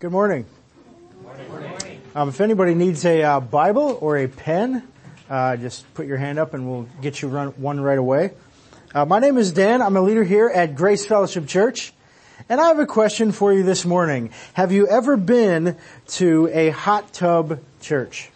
Good 0.00 0.12
morning. 0.12 0.46
Um, 2.14 2.28
if 2.28 2.40
anybody 2.40 2.74
needs 2.74 3.04
a 3.04 3.20
uh, 3.20 3.40
Bible 3.40 3.98
or 4.00 4.16
a 4.16 4.28
pen, 4.28 4.86
uh, 5.28 5.56
just 5.56 5.92
put 5.94 6.06
your 6.06 6.18
hand 6.18 6.38
up 6.38 6.54
and 6.54 6.70
we'll 6.70 6.86
get 7.02 7.20
you 7.20 7.26
run, 7.26 7.48
one 7.60 7.80
right 7.80 7.98
away. 7.98 8.30
Uh, 8.94 9.06
my 9.06 9.18
name 9.18 9.36
is 9.36 9.50
Dan. 9.50 9.82
I'm 9.82 9.96
a 9.96 10.00
leader 10.00 10.22
here 10.22 10.46
at 10.46 10.76
Grace 10.76 11.04
Fellowship 11.04 11.48
Church. 11.48 11.92
And 12.48 12.60
I 12.60 12.68
have 12.68 12.78
a 12.78 12.86
question 12.86 13.32
for 13.32 13.52
you 13.52 13.64
this 13.64 13.84
morning. 13.84 14.30
Have 14.52 14.70
you 14.70 14.86
ever 14.86 15.16
been 15.16 15.76
to 16.10 16.48
a 16.52 16.70
hot 16.70 17.12
tub 17.12 17.58
church? 17.80 18.30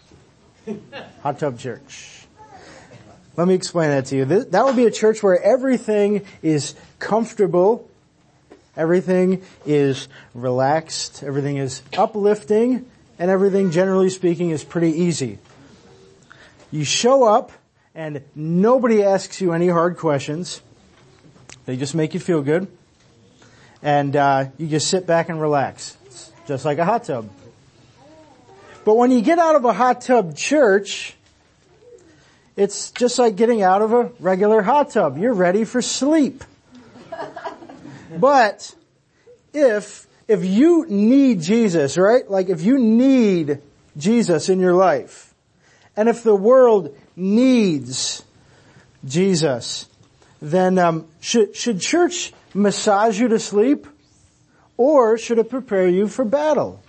hot 1.21 1.39
tub 1.39 1.59
church. 1.59 2.25
Let 3.37 3.47
me 3.47 3.53
explain 3.53 3.91
that 3.91 4.07
to 4.07 4.17
you. 4.17 4.25
That 4.25 4.65
would 4.65 4.75
be 4.75 4.85
a 4.85 4.91
church 4.91 5.23
where 5.23 5.41
everything 5.41 6.25
is 6.41 6.75
comfortable 6.99 7.89
Everything 8.75 9.43
is 9.65 10.07
relaxed, 10.33 11.23
everything 11.23 11.57
is 11.57 11.83
uplifting, 11.95 12.89
and 13.19 13.29
everything 13.29 13.71
generally 13.71 14.09
speaking 14.09 14.49
is 14.49 14.63
pretty 14.63 14.91
easy. 14.91 15.37
You 16.71 16.83
show 16.83 17.23
up 17.23 17.51
and 17.93 18.23
nobody 18.33 19.03
asks 19.03 19.39
you 19.41 19.53
any 19.53 19.67
hard 19.67 19.97
questions. 19.97 20.61
They 21.65 21.77
just 21.77 21.93
make 21.93 22.15
you 22.15 22.19
feel 22.19 22.41
good. 22.41 22.67
And 23.83 24.15
uh, 24.15 24.45
you 24.57 24.67
just 24.67 24.87
sit 24.87 25.05
back 25.05 25.29
and 25.29 25.39
relax. 25.39 25.95
It's 26.05 26.31
just 26.47 26.65
like 26.65 26.79
a 26.79 26.85
hot 26.85 27.03
tub. 27.03 27.29
But 28.85 28.95
when 28.97 29.11
you 29.11 29.21
get 29.21 29.39
out 29.39 29.55
of 29.55 29.65
a 29.65 29.73
hot 29.73 30.01
tub 30.01 30.35
church, 30.35 31.15
it's 32.55 32.91
just 32.91 33.19
like 33.19 33.35
getting 33.35 33.61
out 33.61 33.81
of 33.81 33.93
a 33.93 34.11
regular 34.19 34.61
hot 34.61 34.89
tub. 34.89 35.17
You're 35.17 35.33
ready 35.33 35.63
for 35.63 35.81
sleep. 35.81 36.43
But 38.19 38.75
if, 39.53 40.07
if 40.27 40.43
you 40.43 40.85
need 40.87 41.41
Jesus, 41.41 41.97
right? 41.97 42.29
Like 42.29 42.49
if 42.49 42.61
you 42.61 42.77
need 42.79 43.61
Jesus 43.97 44.49
in 44.49 44.59
your 44.59 44.73
life, 44.73 45.33
and 45.95 46.09
if 46.09 46.23
the 46.23 46.35
world 46.35 46.95
needs 47.15 48.23
Jesus, 49.05 49.87
then 50.41 50.79
um, 50.79 51.07
should, 51.21 51.55
should 51.55 51.79
church 51.79 52.33
massage 52.53 53.19
you 53.19 53.27
to 53.29 53.39
sleep, 53.39 53.87
or 54.77 55.17
should 55.17 55.37
it 55.39 55.49
prepare 55.49 55.87
you 55.87 56.07
for 56.07 56.25
battle? 56.25 56.81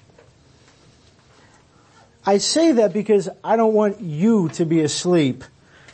I 2.26 2.38
say 2.38 2.72
that 2.72 2.94
because 2.94 3.28
I 3.42 3.56
don't 3.56 3.74
want 3.74 4.00
you 4.00 4.48
to 4.50 4.64
be 4.64 4.80
asleep 4.80 5.44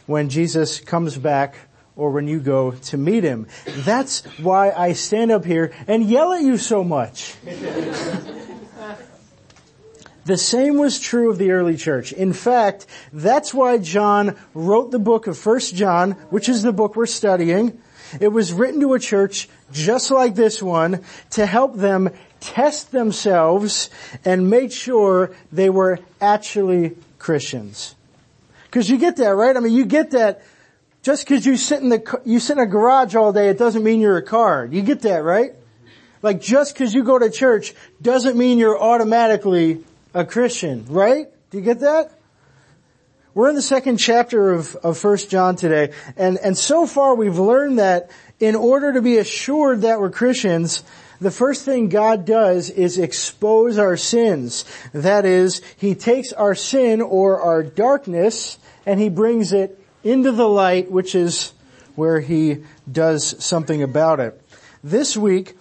when 0.07 0.29
Jesus 0.29 0.79
comes 0.79 1.19
back 1.19 1.57
or 2.01 2.11
when 2.11 2.27
you 2.27 2.41
go 2.41 2.71
to 2.71 2.97
meet 2.97 3.23
him. 3.23 3.47
That's 3.67 4.25
why 4.39 4.71
I 4.71 4.95
stand 4.95 5.31
up 5.31 5.45
here 5.45 5.73
and 5.87 6.09
yell 6.09 6.33
at 6.33 6.41
you 6.41 6.57
so 6.57 6.83
much. 6.83 7.37
The 10.25 10.39
same 10.39 10.79
was 10.79 10.99
true 10.99 11.31
of 11.31 11.37
the 11.39 11.51
early 11.51 11.77
church. 11.77 12.13
In 12.13 12.33
fact, 12.33 12.87
that's 13.13 13.53
why 13.53 13.77
John 13.79 14.37
wrote 14.55 14.93
the 14.93 14.99
book 14.99 15.27
of 15.27 15.45
1 15.45 15.61
John, 15.75 16.13
which 16.31 16.49
is 16.49 16.63
the 16.63 16.73
book 16.73 16.97
we're 16.97 17.07
studying. 17.07 17.81
It 18.19 18.29
was 18.29 18.53
written 18.53 18.81
to 18.81 18.95
a 18.95 18.99
church 18.99 19.49
just 19.71 20.11
like 20.11 20.35
this 20.35 20.63
one 20.63 21.05
to 21.31 21.45
help 21.45 21.77
them 21.77 22.11
test 22.41 22.93
themselves 22.93 23.91
and 24.25 24.49
make 24.49 24.73
sure 24.73 25.33
they 25.53 25.69
were 25.69 25.99
actually 26.21 26.97
Christians. 27.19 27.95
Cause 28.71 28.89
you 28.89 28.99
get 28.99 29.17
that, 29.17 29.31
right? 29.31 29.57
I 29.57 29.61
mean, 29.61 29.73
you 29.73 29.85
get 29.85 30.13
that 30.13 30.43
just 31.03 31.27
because 31.27 31.47
you 31.47 31.57
sit 31.57 31.83
in 31.83 31.89
the 31.89 32.21
you 32.25 32.41
sit 32.41 32.59
in 32.59 32.63
a 32.63 32.67
garage 32.67 33.15
all 33.15 33.33
day, 33.33 33.49
it 33.49 33.59
doesn't 33.59 33.83
mean 33.83 34.01
you're 34.01 34.19
a 34.19 34.23
car. 34.23 34.67
You 34.71 34.83
get 34.83 35.03
that, 35.03 35.23
right? 35.23 35.53
Like 36.23 36.41
just 36.41 36.75
because 36.75 36.93
you 36.93 37.05
go 37.05 37.19
to 37.19 37.31
church 37.31 37.75
doesn't 38.03 38.37
mean 38.37 38.59
you're 38.59 38.81
automatically 38.81 39.83
a 40.13 40.25
Christian, 40.25 40.85
right? 40.89 41.29
Do 41.51 41.59
you 41.59 41.65
get 41.65 41.81
that? 41.81 42.13
We're 43.33 43.49
in 43.49 43.55
the 43.55 43.63
second 43.63 43.97
chapter 43.99 44.53
of, 44.53 44.75
of 44.77 44.99
First 44.99 45.31
John 45.31 45.57
today, 45.57 45.93
and, 46.17 46.37
and 46.39 46.59
so 46.59 46.85
far 46.85 47.15
we've 47.15 47.39
learned 47.39 47.79
that 47.79 48.11
in 48.41 48.57
order 48.57 48.93
to 48.93 49.03
be 49.03 49.19
assured 49.19 49.83
that 49.83 50.01
we're 50.01 50.11
Christians, 50.11 50.83
the 51.21 51.31
first 51.31 51.65
thing 51.65 51.91
God 51.91 52.25
does 52.25 52.71
is 52.71 52.99
expose 52.99 53.79
our 53.79 53.97
sins. 53.97 54.65
That 54.93 55.25
is, 55.25 55.63
He 55.77 55.95
takes 55.95 56.33
our 56.33 56.55
sin 56.55 57.01
or 57.01 57.41
our 57.41 57.63
darkness 57.63 58.59
and 58.85 58.99
He 58.99 59.11
brings 59.11 59.53
it 59.53 59.80
into 60.03 60.33
the 60.33 60.49
light, 60.49 60.91
which 60.91 61.15
is 61.15 61.53
where 61.95 62.21
he 62.21 62.65
does 62.91 63.43
something 63.45 63.83
about 63.83 64.21
it. 64.21 64.41
This 64.83 65.17
week, 65.17 65.57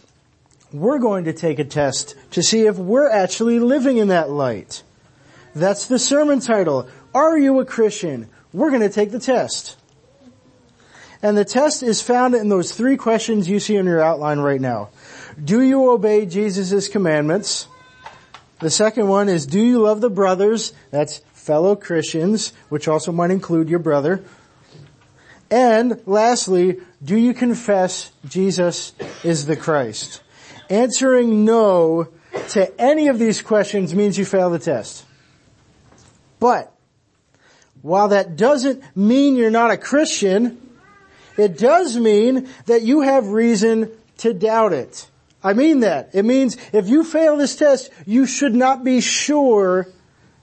we're 0.71 0.99
going 0.99 1.25
to 1.25 1.33
take 1.33 1.59
a 1.59 1.65
test 1.65 2.15
to 2.31 2.43
see 2.43 2.65
if 2.67 2.77
we're 2.77 3.09
actually 3.09 3.59
living 3.59 3.97
in 3.97 4.09
that 4.09 4.29
light. 4.29 4.83
That's 5.55 5.87
the 5.87 5.99
sermon 5.99 6.39
title. 6.39 6.87
Are 7.13 7.37
you 7.37 7.59
a 7.59 7.65
Christian? 7.65 8.29
We're 8.53 8.69
going 8.69 8.81
to 8.81 8.89
take 8.89 9.11
the 9.11 9.19
test. 9.19 9.77
And 11.21 11.37
the 11.37 11.43
test 11.43 11.83
is 11.83 12.01
found 12.01 12.35
in 12.35 12.49
those 12.49 12.71
three 12.71 12.95
questions 12.95 13.49
you 13.49 13.59
see 13.59 13.75
in 13.75 13.85
your 13.85 14.01
outline 14.01 14.39
right 14.39 14.61
now. 14.61 14.89
Do 15.43 15.61
you 15.61 15.91
obey 15.91 16.25
Jesus' 16.25 16.87
commandments? 16.87 17.67
The 18.59 18.69
second 18.69 19.07
one 19.07 19.27
is, 19.27 19.45
do 19.45 19.59
you 19.59 19.81
love 19.81 20.01
the 20.01 20.09
brothers? 20.09 20.73
That's 20.91 21.21
fellow 21.49 21.75
Christians, 21.75 22.53
which 22.69 22.87
also 22.87 23.11
might 23.11 23.31
include 23.31 23.69
your 23.69 23.79
brother. 23.79 24.23
And 25.49 25.99
lastly, 26.05 26.79
do 27.03 27.17
you 27.17 27.33
confess 27.33 28.11
Jesus 28.23 28.93
is 29.23 29.47
the 29.47 29.55
Christ? 29.55 30.21
Answering 30.69 31.45
no 31.45 32.09
to 32.49 32.79
any 32.79 33.07
of 33.07 33.17
these 33.17 33.41
questions 33.41 33.95
means 33.95 34.15
you 34.15 34.25
fail 34.25 34.51
the 34.51 34.59
test. 34.59 35.07
But, 36.39 36.71
while 37.81 38.09
that 38.09 38.35
doesn't 38.35 38.83
mean 38.95 39.35
you're 39.35 39.49
not 39.49 39.71
a 39.71 39.77
Christian, 39.77 40.61
it 41.35 41.57
does 41.57 41.97
mean 41.97 42.47
that 42.67 42.83
you 42.83 43.01
have 43.01 43.29
reason 43.29 43.89
to 44.17 44.35
doubt 44.35 44.73
it. 44.73 45.07
I 45.43 45.53
mean 45.53 45.79
that. 45.79 46.11
It 46.13 46.25
means 46.25 46.57
if 46.73 46.89
you 46.89 47.03
fail 47.03 47.37
this 47.37 47.55
test, 47.55 47.89
you 48.05 48.27
should 48.27 48.53
not 48.53 48.83
be 48.83 49.01
sure 49.01 49.87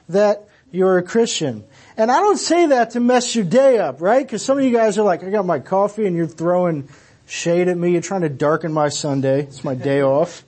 that 0.08 0.48
you're 0.70 0.98
a 0.98 1.02
Christian. 1.02 1.64
And 1.96 2.10
I 2.10 2.20
don't 2.20 2.36
say 2.36 2.66
that 2.66 2.90
to 2.90 3.00
mess 3.00 3.34
your 3.34 3.44
day 3.44 3.78
up, 3.78 4.00
right? 4.00 4.28
Cause 4.28 4.44
some 4.44 4.58
of 4.58 4.64
you 4.64 4.72
guys 4.72 4.98
are 4.98 5.02
like, 5.02 5.24
I 5.24 5.30
got 5.30 5.46
my 5.46 5.58
coffee 5.58 6.06
and 6.06 6.16
you're 6.16 6.26
throwing 6.26 6.88
shade 7.26 7.68
at 7.68 7.76
me. 7.76 7.92
You're 7.92 8.02
trying 8.02 8.22
to 8.22 8.28
darken 8.28 8.72
my 8.72 8.88
Sunday. 8.88 9.42
It's 9.42 9.64
my 9.64 9.74
day 9.74 10.02
off. 10.02 10.44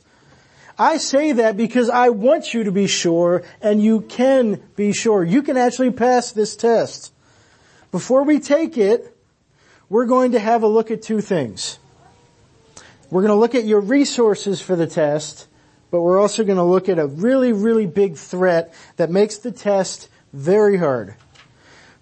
I 0.78 0.98
say 0.98 1.32
that 1.32 1.56
because 1.56 1.90
I 1.90 2.10
want 2.10 2.54
you 2.54 2.64
to 2.64 2.72
be 2.72 2.86
sure 2.86 3.42
and 3.60 3.82
you 3.82 4.02
can 4.02 4.62
be 4.76 4.92
sure. 4.92 5.24
You 5.24 5.42
can 5.42 5.56
actually 5.56 5.90
pass 5.90 6.30
this 6.32 6.54
test. 6.54 7.12
Before 7.90 8.22
we 8.22 8.38
take 8.38 8.78
it, 8.78 9.16
we're 9.88 10.06
going 10.06 10.32
to 10.32 10.38
have 10.38 10.62
a 10.62 10.68
look 10.68 10.90
at 10.90 11.02
two 11.02 11.20
things. 11.20 11.78
We're 13.10 13.22
going 13.22 13.32
to 13.32 13.38
look 13.38 13.54
at 13.54 13.64
your 13.64 13.80
resources 13.80 14.60
for 14.60 14.76
the 14.76 14.86
test, 14.86 15.48
but 15.90 16.02
we're 16.02 16.20
also 16.20 16.44
going 16.44 16.56
to 16.56 16.64
look 16.64 16.88
at 16.88 16.98
a 16.98 17.06
really, 17.06 17.52
really 17.52 17.86
big 17.86 18.16
threat 18.16 18.74
that 18.96 19.10
makes 19.10 19.38
the 19.38 19.52
test 19.52 20.08
very 20.32 20.76
hard. 20.76 21.14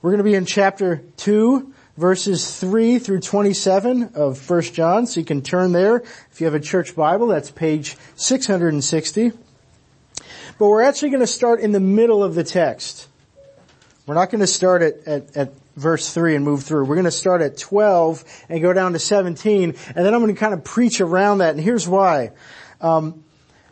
We're 0.03 0.11
going 0.11 0.19
to 0.19 0.25
be 0.25 0.35
in 0.35 0.45
chapter 0.45 1.03
2, 1.17 1.73
verses 1.97 2.61
3 2.61 2.99
through 2.99 3.21
27 3.21 4.11
of 4.15 4.49
1 4.49 4.63
John, 4.63 5.07
so 5.07 5.21
you 5.21 5.27
can 5.27 5.43
turn 5.43 5.73
there. 5.73 5.97
If 6.33 6.41
you 6.41 6.47
have 6.47 6.55
a 6.55 6.61
church 6.61 6.95
Bible, 6.95 7.29
that's 7.29 7.51
page 7.51 7.97
660. 8.17 9.33
But 10.59 10.69
we're 10.69 10.83
actually 10.83 11.11
going 11.11 11.21
to 11.21 11.27
start 11.27 11.61
in 11.61 11.73
the 11.73 11.81
middle 11.81 12.23
of 12.23 12.35
the 12.35 12.45
text. 12.45 13.09
We're 14.07 14.15
not 14.15 14.31
going 14.31 14.41
to 14.41 14.47
start 14.47 14.83
at, 14.83 15.07
at, 15.07 15.37
at 15.37 15.53
verse 15.77 16.13
3 16.13 16.37
and 16.37 16.45
move 16.45 16.63
through. 16.63 16.85
We're 16.85 16.95
going 16.95 17.05
to 17.05 17.11
start 17.11 17.43
at 17.43 17.59
12 17.59 18.25
and 18.49 18.63
go 18.63 18.73
down 18.73 18.93
to 18.93 18.99
17, 18.99 19.75
and 19.95 20.07
then 20.07 20.15
I'm 20.15 20.21
going 20.21 20.35
to 20.35 20.39
kind 20.39 20.55
of 20.55 20.65
preach 20.65 21.01
around 21.01 21.39
that, 21.39 21.51
and 21.51 21.61
here's 21.61 21.89
why. 21.89 22.31
Um, 22.81 23.25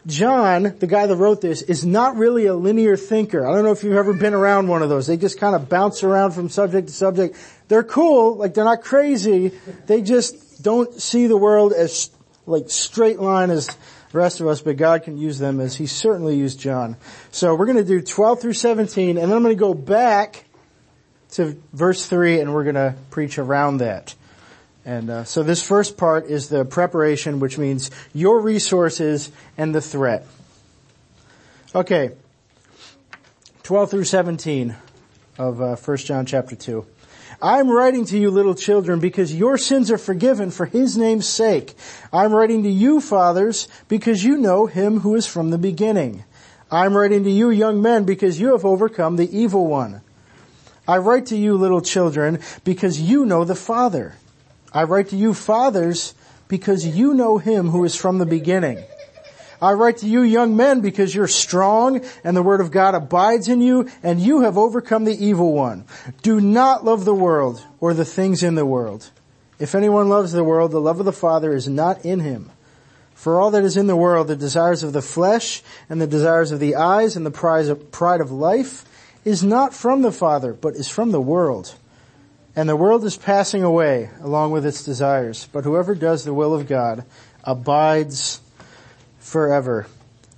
John, 0.06 0.76
the 0.78 0.86
guy 0.86 1.06
that 1.06 1.16
wrote 1.16 1.40
this, 1.40 1.62
is 1.62 1.84
not 1.84 2.16
really 2.16 2.46
a 2.46 2.54
linear 2.54 2.96
thinker. 2.96 3.46
I 3.46 3.52
don't 3.52 3.64
know 3.64 3.72
if 3.72 3.82
you've 3.82 3.96
ever 3.96 4.12
been 4.12 4.34
around 4.34 4.68
one 4.68 4.82
of 4.82 4.88
those. 4.88 5.06
They 5.06 5.16
just 5.16 5.38
kind 5.38 5.54
of 5.54 5.68
bounce 5.68 6.02
around 6.02 6.32
from 6.32 6.48
subject 6.50 6.88
to 6.88 6.94
subject. 6.94 7.36
They're 7.68 7.84
cool, 7.84 8.36
like 8.36 8.54
they're 8.54 8.64
not 8.64 8.82
crazy. 8.82 9.52
They 9.86 10.02
just 10.02 10.62
don't 10.62 10.92
see 11.00 11.26
the 11.26 11.36
world 11.36 11.72
as 11.72 12.10
like 12.46 12.68
straight 12.68 13.18
line 13.18 13.50
as 13.50 13.66
the 13.66 14.18
rest 14.18 14.40
of 14.40 14.46
us, 14.46 14.60
but 14.60 14.76
God 14.76 15.04
can 15.04 15.16
use 15.16 15.38
them 15.38 15.60
as 15.60 15.74
He 15.74 15.86
certainly 15.86 16.36
used 16.36 16.60
John. 16.60 16.96
So 17.30 17.54
we're 17.54 17.66
going 17.66 17.78
to 17.78 17.84
do 17.84 18.02
12 18.02 18.40
through 18.42 18.52
17, 18.52 19.16
and 19.16 19.30
then 19.30 19.32
I'm 19.32 19.42
going 19.42 19.56
to 19.56 19.60
go 19.60 19.72
back 19.72 20.44
to 21.34 21.60
verse 21.72 22.06
3 22.06 22.40
and 22.40 22.54
we're 22.54 22.62
going 22.62 22.76
to 22.76 22.94
preach 23.10 23.38
around 23.38 23.78
that. 23.78 24.14
And 24.84 25.08
uh, 25.08 25.24
so 25.24 25.42
this 25.42 25.62
first 25.62 25.96
part 25.96 26.26
is 26.26 26.48
the 26.48 26.64
preparation, 26.64 27.40
which 27.40 27.56
means 27.56 27.90
your 28.12 28.40
resources 28.40 29.30
and 29.56 29.74
the 29.74 29.80
threat. 29.80 30.26
Okay, 31.74 32.12
12 33.62 33.90
through 33.90 34.04
17 34.04 34.76
of 35.38 35.60
uh, 35.60 35.76
1 35.76 35.96
John 35.98 36.26
chapter 36.26 36.54
2. 36.54 36.86
I'm 37.42 37.68
writing 37.68 38.04
to 38.06 38.18
you 38.18 38.30
little 38.30 38.54
children 38.54 39.00
because 39.00 39.34
your 39.34 39.58
sins 39.58 39.90
are 39.90 39.98
forgiven 39.98 40.50
for 40.50 40.66
his 40.66 40.96
name's 40.96 41.28
sake. 41.28 41.74
I'm 42.12 42.32
writing 42.32 42.62
to 42.62 42.70
you 42.70 43.00
fathers 43.00 43.68
because 43.88 44.22
you 44.22 44.36
know 44.36 44.66
him 44.66 45.00
who 45.00 45.14
is 45.14 45.26
from 45.26 45.50
the 45.50 45.58
beginning. 45.58 46.24
I'm 46.70 46.96
writing 46.96 47.24
to 47.24 47.30
you 47.30 47.50
young 47.50 47.82
men 47.82 48.04
because 48.04 48.38
you 48.40 48.52
have 48.52 48.64
overcome 48.64 49.16
the 49.16 49.36
evil 49.36 49.66
one. 49.66 50.00
I 50.86 50.98
write 50.98 51.26
to 51.26 51.36
you 51.36 51.56
little 51.56 51.80
children 51.80 52.40
because 52.64 53.00
you 53.00 53.24
know 53.24 53.44
the 53.44 53.54
Father. 53.54 54.14
I 54.74 54.82
write 54.82 55.10
to 55.10 55.16
you 55.16 55.32
fathers 55.32 56.14
because 56.48 56.84
you 56.84 57.14
know 57.14 57.38
him 57.38 57.70
who 57.70 57.84
is 57.84 57.94
from 57.94 58.18
the 58.18 58.26
beginning. 58.26 58.84
I 59.62 59.72
write 59.72 59.98
to 59.98 60.06
you 60.06 60.22
young 60.22 60.56
men 60.56 60.80
because 60.80 61.14
you're 61.14 61.28
strong 61.28 62.04
and 62.22 62.36
the 62.36 62.42
word 62.42 62.60
of 62.60 62.70
God 62.70 62.94
abides 62.94 63.48
in 63.48 63.62
you 63.62 63.88
and 64.02 64.20
you 64.20 64.42
have 64.42 64.58
overcome 64.58 65.04
the 65.04 65.24
evil 65.24 65.52
one. 65.52 65.84
Do 66.22 66.40
not 66.40 66.84
love 66.84 67.04
the 67.04 67.14
world 67.14 67.64
or 67.80 67.94
the 67.94 68.04
things 68.04 68.42
in 68.42 68.56
the 68.56 68.66
world. 68.66 69.10
If 69.58 69.74
anyone 69.74 70.08
loves 70.08 70.32
the 70.32 70.44
world, 70.44 70.72
the 70.72 70.80
love 70.80 70.98
of 70.98 71.06
the 71.06 71.12
Father 71.12 71.54
is 71.54 71.68
not 71.68 72.04
in 72.04 72.20
him. 72.20 72.50
For 73.14 73.40
all 73.40 73.52
that 73.52 73.64
is 73.64 73.76
in 73.76 73.86
the 73.86 73.96
world, 73.96 74.26
the 74.26 74.36
desires 74.36 74.82
of 74.82 74.92
the 74.92 75.00
flesh 75.00 75.62
and 75.88 76.02
the 76.02 76.06
desires 76.06 76.50
of 76.50 76.60
the 76.60 76.74
eyes 76.74 77.16
and 77.16 77.24
the 77.24 77.30
pride 77.30 78.20
of 78.20 78.32
life 78.32 78.84
is 79.24 79.42
not 79.42 79.72
from 79.72 80.02
the 80.02 80.12
Father, 80.12 80.52
but 80.52 80.74
is 80.74 80.88
from 80.88 81.12
the 81.12 81.20
world. 81.20 81.74
And 82.56 82.68
the 82.68 82.76
world 82.76 83.04
is 83.04 83.16
passing 83.16 83.64
away 83.64 84.10
along 84.20 84.52
with 84.52 84.64
its 84.64 84.84
desires, 84.84 85.48
but 85.52 85.64
whoever 85.64 85.94
does 85.94 86.24
the 86.24 86.34
will 86.34 86.54
of 86.54 86.68
God 86.68 87.04
abides 87.42 88.40
forever. 89.18 89.86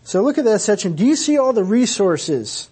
So 0.05 0.23
look 0.23 0.39
at 0.39 0.45
that 0.45 0.61
section. 0.61 0.95
Do 0.95 1.05
you 1.05 1.17
see 1.17 1.37
all 1.37 1.53
the 1.53 1.65
resources 1.65 2.71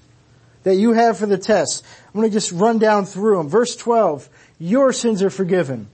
that 0.63 0.77
you 0.77 0.93
have 0.93 1.19
for 1.19 1.27
the 1.27 1.37
test? 1.37 1.85
I'm 2.07 2.21
going 2.21 2.31
to 2.31 2.33
just 2.33 2.53
run 2.53 2.79
down 2.79 3.05
through 3.05 3.37
them. 3.37 3.49
Verse 3.49 3.77
12, 3.77 4.29
your 4.59 4.93
sins 4.93 5.23
are 5.23 5.31
forgiven. 5.31 5.89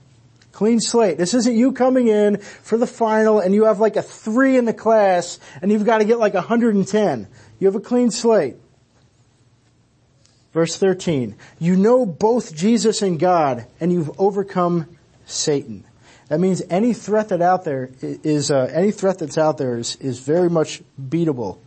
Clean 0.53 0.79
slate. 0.79 1.17
This 1.17 1.33
isn't 1.33 1.55
you 1.55 1.73
coming 1.73 2.07
in 2.07 2.37
for 2.37 2.77
the 2.77 2.87
final 2.87 3.39
and 3.39 3.53
you 3.53 3.65
have 3.65 3.79
like 3.79 3.95
a 3.95 4.01
three 4.01 4.57
in 4.57 4.65
the 4.65 4.73
class 4.73 5.39
and 5.61 5.71
you've 5.71 5.85
got 5.85 5.97
to 5.97 6.05
get 6.05 6.19
like 6.19 6.35
110. 6.35 7.27
You 7.59 7.67
have 7.67 7.75
a 7.75 7.79
clean 7.79 8.11
slate. 8.11 8.55
Verse 10.53 10.77
13, 10.77 11.35
you 11.59 11.77
know 11.77 12.05
both 12.05 12.55
Jesus 12.55 13.01
and 13.01 13.19
God 13.19 13.65
and 13.79 13.91
you've 13.91 14.19
overcome 14.19 14.97
Satan. 15.25 15.85
That 16.27 16.39
means 16.39 16.61
any 16.69 16.93
threat 16.93 17.29
that 17.29 17.41
out 17.41 17.63
there 17.63 17.89
is 18.01 18.51
uh, 18.51 18.69
any 18.73 18.91
threat 18.91 19.19
that's 19.19 19.37
out 19.37 19.57
there 19.57 19.77
is, 19.77 19.95
is 19.97 20.19
very 20.19 20.49
much 20.49 20.81
beatable. 21.01 21.59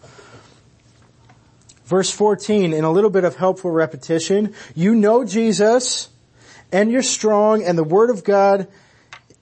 Verse 1.86 2.10
14, 2.10 2.72
in 2.72 2.84
a 2.84 2.90
little 2.90 3.10
bit 3.10 3.24
of 3.24 3.36
helpful 3.36 3.70
repetition, 3.70 4.54
you 4.74 4.94
know 4.94 5.24
Jesus 5.24 6.08
and 6.72 6.90
you're 6.90 7.02
strong 7.02 7.62
and 7.62 7.76
the 7.76 7.84
word 7.84 8.10
of 8.10 8.24
God, 8.24 8.68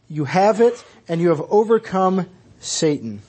you 0.09 0.25
have 0.25 0.61
it 0.61 0.85
and 1.09 1.21
you 1.21 1.31
have 1.31 1.41
overcome 1.51 2.27
Satan. 2.61 3.23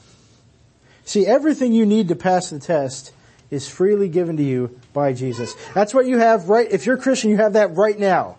See, 1.05 1.25
everything 1.25 1.73
you 1.73 1.85
need 1.85 2.07
to 2.07 2.15
pass 2.15 2.49
the 2.49 2.59
test 2.59 3.13
is 3.49 3.67
freely 3.67 4.09
given 4.09 4.37
to 4.37 4.43
you 4.43 4.79
by 4.93 5.13
Jesus. 5.13 5.55
That's 5.73 5.93
what 5.93 6.05
you 6.05 6.19
have 6.19 6.49
right, 6.49 6.71
if 6.71 6.85
you're 6.85 6.95
a 6.95 7.01
Christian, 7.01 7.29
you 7.31 7.37
have 7.37 7.53
that 7.53 7.75
right 7.75 7.97
now. 7.97 8.37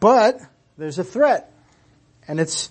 But, 0.00 0.40
there's 0.76 0.98
a 0.98 1.04
threat. 1.04 1.52
And 2.26 2.40
it's 2.40 2.70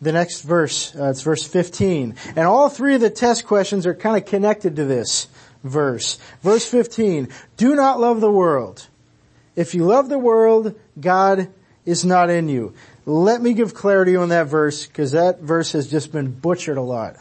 the 0.00 0.12
next 0.12 0.42
verse. 0.42 0.94
Uh, 0.94 1.10
it's 1.10 1.22
verse 1.22 1.46
15. 1.46 2.14
And 2.36 2.46
all 2.46 2.68
three 2.68 2.94
of 2.94 3.00
the 3.00 3.10
test 3.10 3.46
questions 3.46 3.86
are 3.86 3.94
kind 3.94 4.16
of 4.16 4.26
connected 4.26 4.76
to 4.76 4.84
this 4.84 5.28
verse. 5.62 6.18
Verse 6.42 6.66
15. 6.66 7.28
Do 7.56 7.74
not 7.74 8.00
love 8.00 8.20
the 8.20 8.30
world. 8.30 8.86
If 9.56 9.74
you 9.74 9.84
love 9.84 10.08
the 10.08 10.18
world, 10.18 10.78
God 11.00 11.48
is 11.84 12.04
not 12.04 12.30
in 12.30 12.48
you. 12.48 12.74
Let 13.06 13.42
me 13.42 13.52
give 13.52 13.74
clarity 13.74 14.16
on 14.16 14.30
that 14.30 14.46
verse 14.46 14.86
because 14.86 15.12
that 15.12 15.40
verse 15.40 15.72
has 15.72 15.90
just 15.90 16.12
been 16.12 16.30
butchered 16.30 16.78
a 16.78 16.82
lot. 16.82 17.16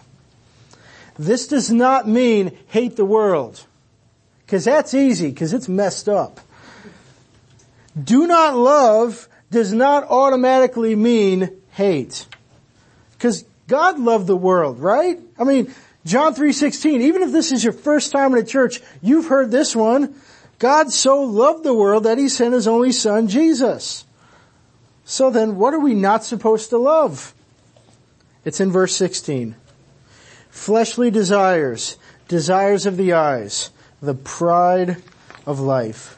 This 1.17 1.47
does 1.47 1.71
not 1.71 2.07
mean 2.07 2.57
hate 2.67 2.95
the 2.95 3.05
world 3.05 3.65
because 4.45 4.65
that's 4.65 4.93
easy 4.93 5.29
because 5.29 5.53
it's 5.53 5.69
messed 5.69 6.09
up. 6.09 6.39
Do 8.01 8.27
not 8.27 8.55
love 8.55 9.27
does 9.51 9.71
not 9.71 10.05
automatically 10.09 10.95
mean 10.95 11.51
hate. 11.71 12.25
Because 13.13 13.45
God 13.67 13.99
loved 13.99 14.27
the 14.27 14.35
world, 14.35 14.79
right? 14.79 15.19
I 15.39 15.43
mean, 15.43 15.73
John 16.05 16.33
3.16, 16.33 17.01
even 17.01 17.21
if 17.21 17.31
this 17.31 17.51
is 17.51 17.63
your 17.63 17.73
first 17.73 18.11
time 18.11 18.33
in 18.33 18.39
a 18.39 18.45
church, 18.45 18.81
you've 19.01 19.27
heard 19.27 19.51
this 19.51 19.75
one. 19.75 20.15
God 20.59 20.91
so 20.91 21.23
loved 21.23 21.63
the 21.63 21.73
world 21.73 22.03
that 22.03 22.17
he 22.17 22.27
sent 22.27 22.53
his 22.53 22.67
only 22.67 22.91
son, 22.91 23.27
Jesus. 23.27 24.05
So 25.05 25.29
then 25.29 25.57
what 25.57 25.73
are 25.73 25.79
we 25.79 25.93
not 25.93 26.23
supposed 26.23 26.69
to 26.71 26.77
love? 26.77 27.33
It's 28.45 28.59
in 28.59 28.71
verse 28.71 28.95
16. 28.95 29.55
Fleshly 30.53 31.11
desires, 31.11 31.97
desires 32.27 32.85
of 32.85 32.95
the 32.95 33.13
eyes, 33.13 33.71
the 34.01 34.13
pride 34.13 34.97
of 35.45 35.59
life. 35.59 36.17